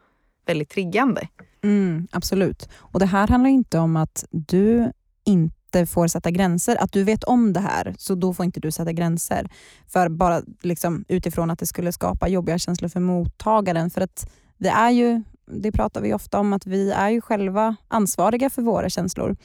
[0.45, 1.27] väldigt triggande.
[1.63, 2.69] Mm, absolut.
[2.75, 4.91] Och Det här handlar inte om att du
[5.25, 6.75] inte får sätta gränser.
[6.75, 9.49] Att du vet om det här, så då får inte du sätta gränser.
[9.87, 13.89] För bara liksom, utifrån att det skulle skapa jobbiga känslor för mottagaren.
[13.89, 17.75] För att vi är ju, det pratar vi ofta om, att vi är ju själva
[17.87, 19.35] ansvariga för våra känslor.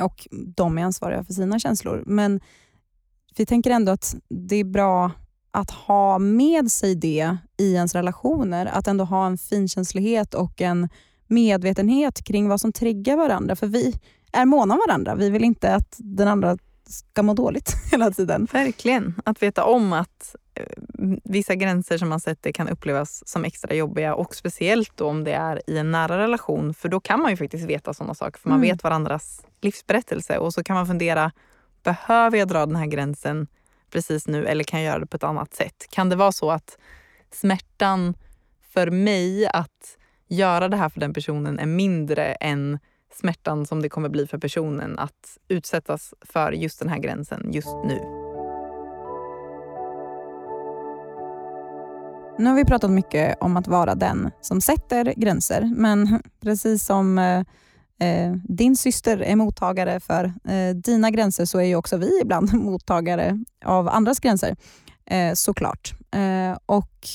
[0.00, 2.02] Och de är ansvariga för sina känslor.
[2.06, 2.40] Men
[3.36, 5.10] vi tänker ändå att det är bra
[5.50, 8.66] att ha med sig det i ens relationer.
[8.66, 10.88] Att ändå ha en finkänslighet och en
[11.26, 13.56] medvetenhet kring vad som triggar varandra.
[13.56, 13.94] För vi
[14.32, 15.14] är måna om varandra.
[15.14, 18.48] Vi vill inte att den andra ska må dåligt hela tiden.
[18.52, 19.14] Verkligen.
[19.24, 20.64] Att veta om att eh,
[21.24, 25.70] vissa gränser som man sätter kan upplevas som extra jobbiga och speciellt om det är
[25.70, 28.58] i en nära relation för då kan man ju faktiskt veta sådana saker för man
[28.58, 28.70] mm.
[28.70, 31.32] vet varandras livsberättelse och så kan man fundera
[31.82, 33.46] behöver jag dra den här gränsen
[33.90, 35.86] precis nu eller kan jag göra det på ett annat sätt?
[35.90, 36.78] Kan det vara så att
[37.32, 38.14] smärtan
[38.72, 39.96] för mig att
[40.28, 42.78] göra det här för den personen är mindre än
[43.12, 47.76] smärtan som det kommer bli för personen att utsättas för just den här gränsen just
[47.84, 48.00] nu.
[52.38, 57.18] Nu har vi pratat mycket om att vara den som sätter gränser, men precis som
[57.18, 57.44] eh,
[58.00, 62.54] eh, din syster är mottagare för eh, dina gränser så är ju också vi ibland
[62.54, 64.56] mottagare av andras gränser,
[65.06, 65.92] eh, såklart.
[66.14, 67.08] Eh, och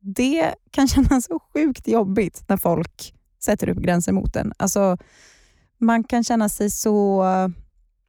[0.00, 4.52] Det kan kännas så sjukt jobbigt när folk sätter upp gränser mot en.
[4.56, 4.96] Alltså,
[5.78, 7.24] man kan känna sig så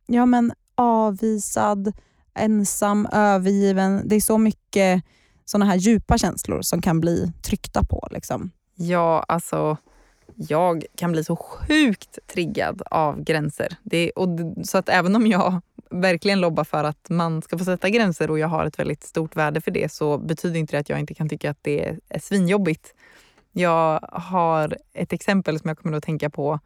[0.08, 1.94] ja, men avvisad,
[2.36, 4.02] ensam, övergiven.
[4.06, 5.04] Det är så mycket
[5.46, 8.08] såna här djupa känslor som kan bli tryckta på.
[8.12, 8.52] Liksom.
[8.76, 9.78] Ja, alltså
[10.50, 13.78] jag kan bli så sjukt triggad av gränser.
[13.84, 14.30] Det, och,
[14.64, 18.40] så att även om jag verkligen lobbar för att man ska få sätta gränser och
[18.40, 21.14] jag har ett väldigt stort värde för det så betyder inte det att jag inte
[21.14, 22.94] kan tycka att det är svinjobbigt.
[23.52, 26.60] Jag har ett exempel som jag kommer att tänka på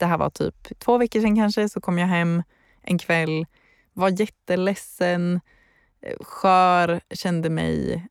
[0.00, 2.42] det här var typ två veckor sedan kanske, så kom jag hem
[2.82, 3.46] en kväll,
[3.92, 5.40] var jätteledsen,
[6.02, 8.06] eh, skör, kände mig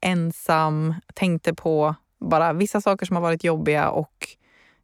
[0.00, 4.28] ensam, tänkte på bara vissa saker som har varit jobbiga och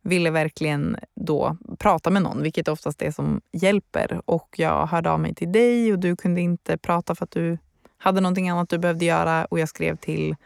[0.05, 4.23] ville verkligen då prata med någon, vilket oftast är det som hjälper.
[4.25, 7.59] Och jag hörde av mig till dig och du kunde inte prata för att du
[7.99, 9.45] hade någonting annat du behövde göra.
[9.45, 10.37] Och jag skrev till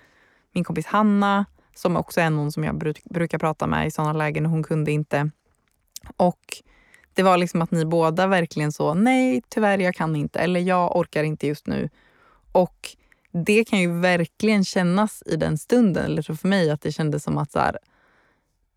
[0.52, 4.46] min kompis Hanna som också är någon som jag brukar prata med i sådana lägen
[4.46, 5.30] och hon kunde inte.
[6.16, 6.62] Och
[7.14, 10.96] det var liksom att ni båda verkligen så, nej tyvärr jag kan inte eller jag
[10.96, 11.88] orkar inte just nu.
[12.52, 12.96] Och
[13.32, 17.22] det kan ju verkligen kännas i den stunden, eller så för mig att det kändes
[17.22, 17.78] som att så här,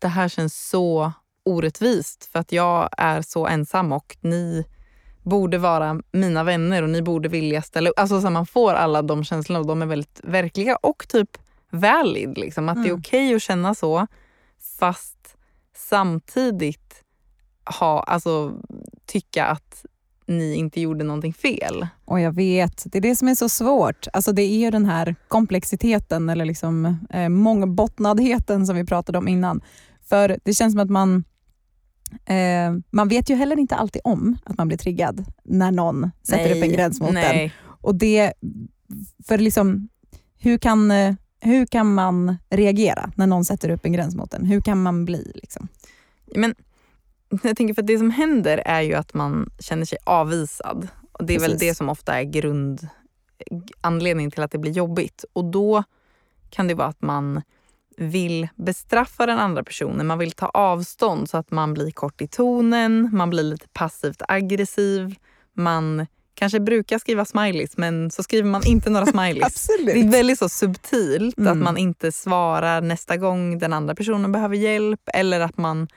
[0.02, 1.12] det här känns så
[1.44, 4.64] orättvist för att jag är så ensam och ni
[5.22, 7.98] borde vara mina vänner och ni borde vilja ställa upp.
[7.98, 11.38] Alltså så man får alla de känslorna och de är väldigt verkliga och typ
[11.70, 12.38] valid.
[12.38, 12.68] Liksom.
[12.68, 12.82] Att mm.
[12.82, 13.00] det är mm.
[13.00, 14.06] okej okay att känna så
[14.78, 15.36] fast
[15.76, 17.04] samtidigt
[17.80, 18.52] ha, alltså,
[19.06, 19.84] tycka att
[20.26, 21.86] ni inte gjorde någonting fel.
[22.04, 24.06] Och jag vet, det är det som är så svårt.
[24.12, 29.28] Alltså det är ju den här komplexiteten eller liksom eh, mångbottnadheten som vi pratade om
[29.28, 29.60] innan.
[30.12, 31.24] För det känns som att man
[32.26, 36.44] eh, man vet ju heller inte alltid om att man blir triggad när någon sätter
[36.44, 37.44] nej, upp en gräns mot nej.
[37.44, 37.50] en.
[37.64, 38.32] Och det,
[39.26, 39.88] för liksom,
[40.38, 44.46] hur kan, eh, hur kan man reagera när någon sätter upp en gräns mot en?
[44.46, 45.32] Hur kan man bli?
[45.34, 45.68] Liksom?
[46.36, 46.54] Men
[47.42, 50.88] jag tänker för det som händer är ju att man känner sig avvisad.
[51.12, 51.52] Och det är Precis.
[51.52, 52.88] väl det som ofta är grund
[53.80, 55.24] anledningen till att det blir jobbigt.
[55.32, 55.84] Och då
[56.50, 57.42] kan det vara att man
[58.02, 60.06] vill bestraffa den andra personen.
[60.06, 64.22] Man vill ta avstånd så att man blir kort i tonen, man blir lite passivt
[64.28, 65.14] aggressiv.
[65.56, 69.66] Man kanske brukar skriva smileys men så skriver man inte några smileys.
[69.86, 71.52] det är väldigt så subtilt mm.
[71.52, 75.88] att man inte svarar nästa gång den andra personen behöver hjälp eller att man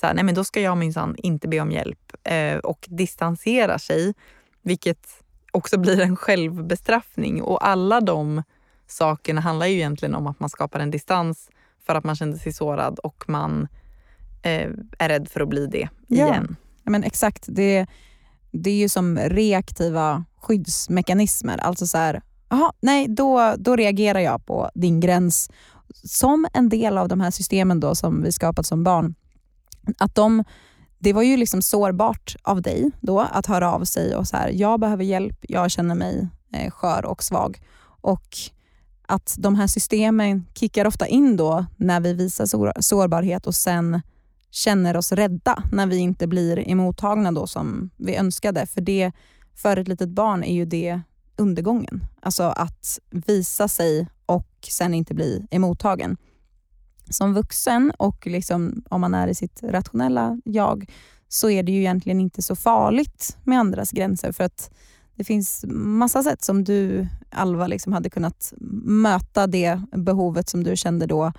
[0.00, 3.78] så här, nej men då ska jag minsann inte be om hjälp eh, och distanserar
[3.78, 4.14] sig.
[4.62, 5.06] Vilket
[5.52, 8.42] också blir en självbestraffning och alla de
[8.94, 11.50] sakerna handlar ju egentligen om att man skapar en distans
[11.86, 13.68] för att man känner sig sårad och man
[14.42, 16.56] eh, är rädd för att bli det igen.
[16.82, 17.44] Ja, men exakt.
[17.48, 17.86] Det,
[18.50, 21.58] det är ju som reaktiva skyddsmekanismer.
[21.58, 25.50] Alltså så här, aha, nej, då, då reagerar jag på din gräns.
[26.04, 29.14] Som en del av de här systemen då som vi skapat som barn.
[29.98, 30.44] Att de,
[30.98, 34.48] det var ju liksom sårbart av dig då att höra av sig och så här,
[34.48, 37.60] jag behöver hjälp, jag känner mig eh, skör och svag.
[38.00, 38.36] Och
[39.06, 44.00] att de här systemen kickar ofta in då när vi visar sårbarhet och sen
[44.50, 48.66] känner oss rädda när vi inte blir emottagna då som vi önskade.
[48.66, 49.12] För det
[49.54, 51.00] för ett litet barn är ju det
[51.36, 52.04] undergången.
[52.20, 56.16] Alltså att visa sig och sen inte bli emottagen.
[57.10, 60.90] Som vuxen och liksom, om man är i sitt rationella jag
[61.28, 64.70] så är det ju egentligen inte så farligt med andras gränser för att
[65.14, 68.52] det finns massa sätt som du, Alva, liksom hade kunnat
[68.84, 71.32] möta det behovet som du kände då.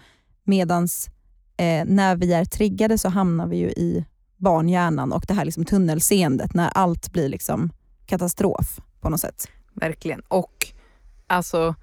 [0.43, 1.09] Medans
[1.57, 4.05] eh, när vi är triggade så hamnar vi ju i
[4.37, 7.71] barnhjärnan och det här liksom tunnelseendet när allt blir liksom
[8.05, 9.47] katastrof på något sätt.
[9.73, 10.19] Verkligen.
[10.19, 10.67] Och
[11.27, 11.75] alltså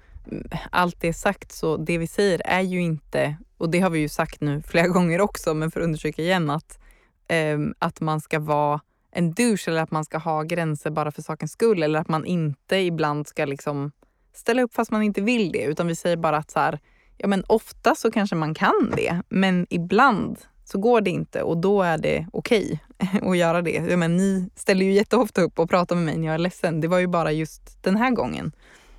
[0.71, 4.09] allt det sagt så det vi säger är ju inte och det har vi ju
[4.09, 6.79] sagt nu flera gånger också, men för att undersöka igen att,
[7.27, 11.21] eh, att man ska vara en douche eller att man ska ha gränser bara för
[11.21, 13.91] sakens skull eller att man inte ibland ska liksom
[14.33, 15.63] ställa upp fast man inte vill det.
[15.63, 16.79] Utan vi säger bara att så här,
[17.17, 21.57] ja men ofta så kanske man kan det, men ibland så går det inte och
[21.57, 23.85] då är det okej okay att göra det.
[23.89, 26.81] Ja, men ni ställer ju jätteofta upp och pratar med mig när jag är ledsen.
[26.81, 28.51] Det var ju bara just den här gången.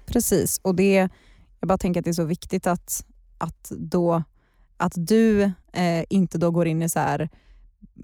[0.07, 1.09] Precis, och det,
[1.61, 3.05] jag bara tänker att det är så viktigt att,
[3.39, 4.23] att, då,
[4.77, 7.29] att du eh, inte då går in i så här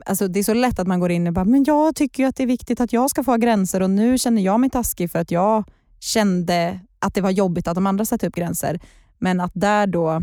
[0.06, 2.36] Alltså det är så lätt att man går in och bara, men jag tycker att
[2.36, 5.10] det är viktigt att jag ska få ha gränser och nu känner jag mig taskig
[5.10, 5.64] för att jag
[6.00, 8.80] kände att det var jobbigt att de andra satte upp gränser.
[9.18, 10.22] Men att där då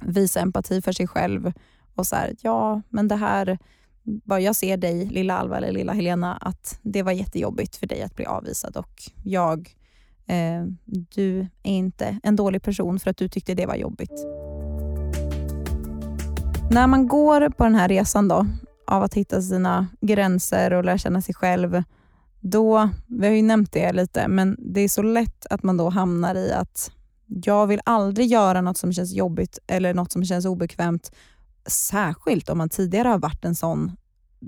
[0.00, 1.52] visa empati för sig själv
[1.94, 3.58] och så här, ja men det här,
[4.02, 8.02] bara jag ser dig lilla Alva eller lilla Helena, att det var jättejobbigt för dig
[8.02, 9.74] att bli avvisad och jag,
[10.26, 14.26] eh, du är inte en dålig person för att du tyckte det var jobbigt.
[16.70, 18.46] När man går på den här resan då,
[18.86, 21.82] av att hitta sina gränser och lära känna sig själv,
[22.42, 25.88] då, vi har ju nämnt det lite, men det är så lätt att man då
[25.88, 26.90] hamnar i att
[27.26, 31.12] jag vill aldrig göra något som känns jobbigt eller något som känns obekvämt.
[31.66, 33.92] Särskilt om man tidigare har varit en sån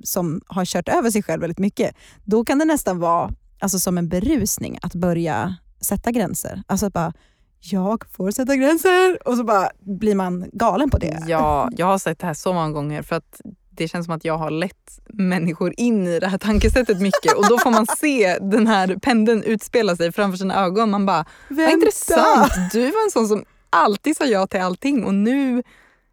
[0.03, 1.97] som har kört över sig själv väldigt mycket.
[2.24, 6.62] Då kan det nästan vara alltså, som en berusning att börja sätta gränser.
[6.66, 7.12] Alltså bara,
[7.61, 11.24] jag får sätta gränser och så bara blir man galen på det.
[11.26, 13.40] Ja, jag har sett det här så många gånger för att
[13.76, 17.48] det känns som att jag har lett människor in i det här tankesättet mycket och
[17.48, 20.90] då får man se den här pendeln utspela sig framför sina ögon.
[20.90, 21.62] Man bara, Vänta.
[21.62, 22.72] vad intressant.
[22.72, 25.62] Du var en sån som alltid sa ja till allting och nu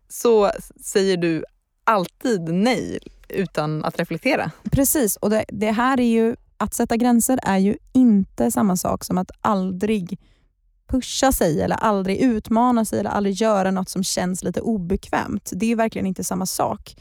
[0.10, 0.52] så
[0.84, 1.44] säger du
[1.84, 3.00] alltid nej
[3.30, 4.52] utan att reflektera.
[4.72, 9.04] Precis, och det, det här är ju, att sätta gränser är ju inte samma sak
[9.04, 10.20] som att aldrig
[10.88, 15.52] pusha sig eller aldrig utmana sig eller aldrig göra något som känns lite obekvämt.
[15.56, 16.96] Det är verkligen inte samma sak.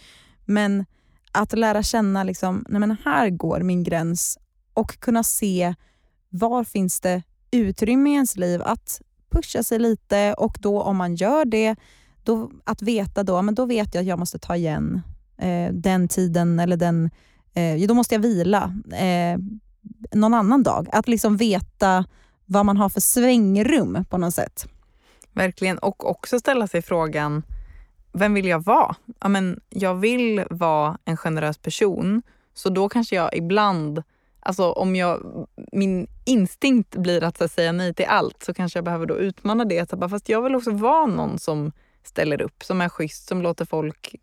[0.51, 0.85] Men
[1.33, 4.39] att lära känna, liksom, nej men här går min gräns
[4.75, 5.75] och kunna se
[6.29, 11.15] var finns det utrymme i ens liv att pusha sig lite och då om man
[11.15, 11.77] gör det,
[12.25, 15.03] då, att veta då, men då vet jag att jag måste ta igen
[15.39, 17.11] eh, den tiden eller den,
[17.55, 19.39] eh, då måste jag vila eh,
[20.13, 20.89] någon annan dag.
[20.93, 22.05] Att liksom veta
[22.47, 24.67] vad man har för svängrum på något sätt.
[25.33, 27.43] Verkligen, och också ställa sig frågan,
[28.13, 28.97] vem vill jag vara?
[29.21, 32.23] Ja, men jag vill vara en generös person,
[32.55, 34.03] så då kanske jag ibland
[34.43, 39.07] Alltså om jag, min instinkt blir att, säga nej till allt så kanske jag behöver
[39.07, 39.91] då utmana det.
[39.91, 41.73] Så bara, fast jag vill också vara någon som
[42.05, 44.15] ställer upp, som är schysst, som låter folk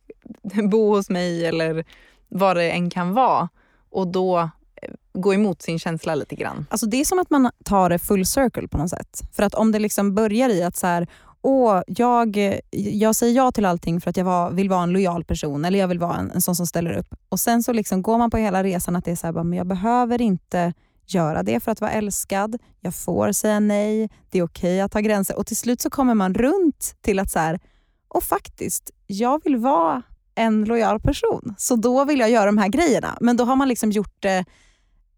[0.71, 1.85] bo hos mig eller
[2.27, 3.49] vad det än kan vara.
[3.89, 4.39] Och då
[4.81, 6.65] eh, gå emot sin känsla lite grann.
[6.69, 9.21] Alltså det är som att man tar det full circle på något sätt.
[9.33, 11.07] För att om det liksom börjar i att så här,
[11.48, 15.24] åh, jag, jag säger ja till allting för att jag var, vill vara en lojal
[15.24, 17.16] person eller jag vill vara en, en sån som ställer upp.
[17.30, 19.43] Och Sen så liksom går man på hela resan att det är så här, bara,
[19.43, 20.74] men jag behöver inte
[21.06, 22.58] göra det för att vara älskad.
[22.80, 24.10] Jag får säga nej.
[24.30, 25.38] Det är okej okay att ha gränser.
[25.38, 27.60] Och till slut så kommer man runt till att så här,
[28.08, 30.02] och faktiskt, jag vill vara
[30.36, 31.56] en lojal person.
[31.58, 33.18] Så då vill jag göra de här grejerna.
[33.22, 34.45] Men då har man liksom gjort det,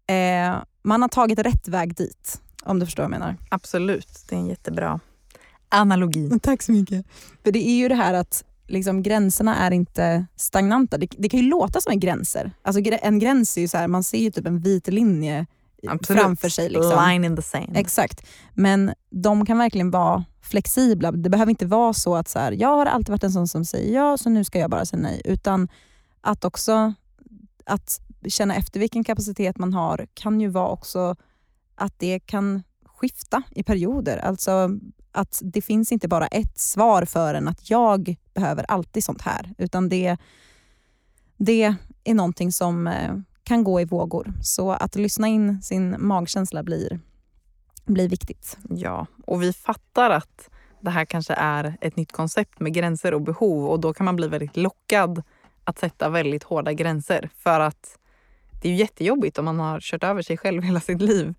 [0.06, 2.40] eh, man har tagit rätt väg dit.
[2.64, 3.36] Om du förstår vad jag menar.
[3.50, 5.00] Absolut, det är en jättebra
[5.70, 6.30] analogi.
[6.42, 7.06] Tack så mycket.
[7.44, 10.98] För det är ju det här att liksom, gränserna är inte stagnanta.
[10.98, 12.52] Det, det kan ju låta som en gränser.
[12.62, 15.46] Alltså, en gräns är ju så här, man ser ju typ en vit linje
[15.88, 16.22] Absolut.
[16.22, 16.68] framför sig.
[16.68, 17.06] Liksom.
[17.08, 17.76] Line in the sand.
[17.76, 18.26] Exakt.
[18.54, 21.12] Men de kan verkligen vara flexibla.
[21.12, 23.64] Det behöver inte vara så att så här, jag har alltid varit en sån som
[23.64, 25.22] säger ja, så nu ska jag bara säga nej.
[25.24, 25.68] Utan
[26.20, 26.94] att också
[27.64, 31.16] att känna efter vilken kapacitet man har kan ju vara också
[31.74, 34.18] att det kan skifta i perioder.
[34.18, 34.70] Alltså
[35.12, 39.54] att det finns inte bara ett svar för en att jag behöver alltid sånt här,
[39.58, 40.16] utan det,
[41.36, 44.32] det är någonting som eh, kan gå i vågor.
[44.42, 47.00] Så att lyssna in sin magkänsla blir,
[47.84, 48.58] blir viktigt.
[48.68, 50.50] Ja, och vi fattar att
[50.80, 54.16] det här kanske är ett nytt koncept med gränser och behov och då kan man
[54.16, 55.22] bli väldigt lockad
[55.64, 57.98] att sätta väldigt hårda gränser för att
[58.62, 61.34] det är jättejobbigt om man har kört över sig själv hela sitt liv.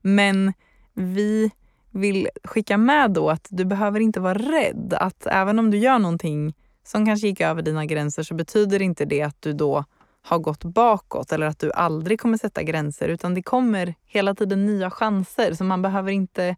[0.00, 0.52] Men
[0.94, 1.50] vi
[1.92, 4.94] vill skicka med då att du behöver inte vara rädd.
[5.00, 9.04] Att även om du gör någonting som kanske gick över dina gränser så betyder inte
[9.04, 9.84] det att du då
[10.22, 14.66] har gått bakåt eller att du aldrig kommer sätta gränser utan det kommer hela tiden
[14.66, 16.56] nya chanser så man behöver inte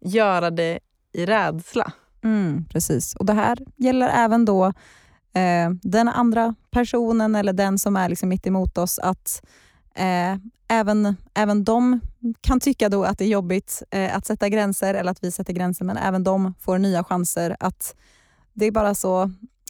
[0.00, 0.78] göra det
[1.12, 1.92] i rädsla.
[2.22, 4.66] Mm, precis, och det här gäller även då
[5.34, 9.42] eh, den andra personen eller den som är liksom mitt emot oss att
[9.94, 10.36] eh,
[10.70, 12.00] även, även de
[12.40, 15.52] kan tycka då att det är jobbigt eh, att sätta gränser eller att vi sätter
[15.52, 17.96] gränser men även de får nya chanser att
[18.52, 19.22] Det är bara så,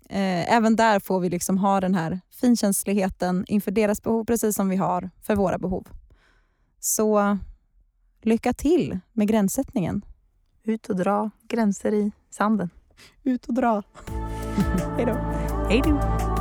[0.08, 4.68] eh, även där får vi liksom ha den här finkänsligheten inför deras behov, precis som
[4.68, 5.88] vi har för våra behov.
[6.80, 7.38] Så
[8.22, 10.04] lycka till med gränssättningen.
[10.62, 12.70] Ut och dra gränser i sanden.
[13.22, 13.82] Ut och dra.
[14.96, 15.14] Hej då.
[15.68, 16.39] Hej då.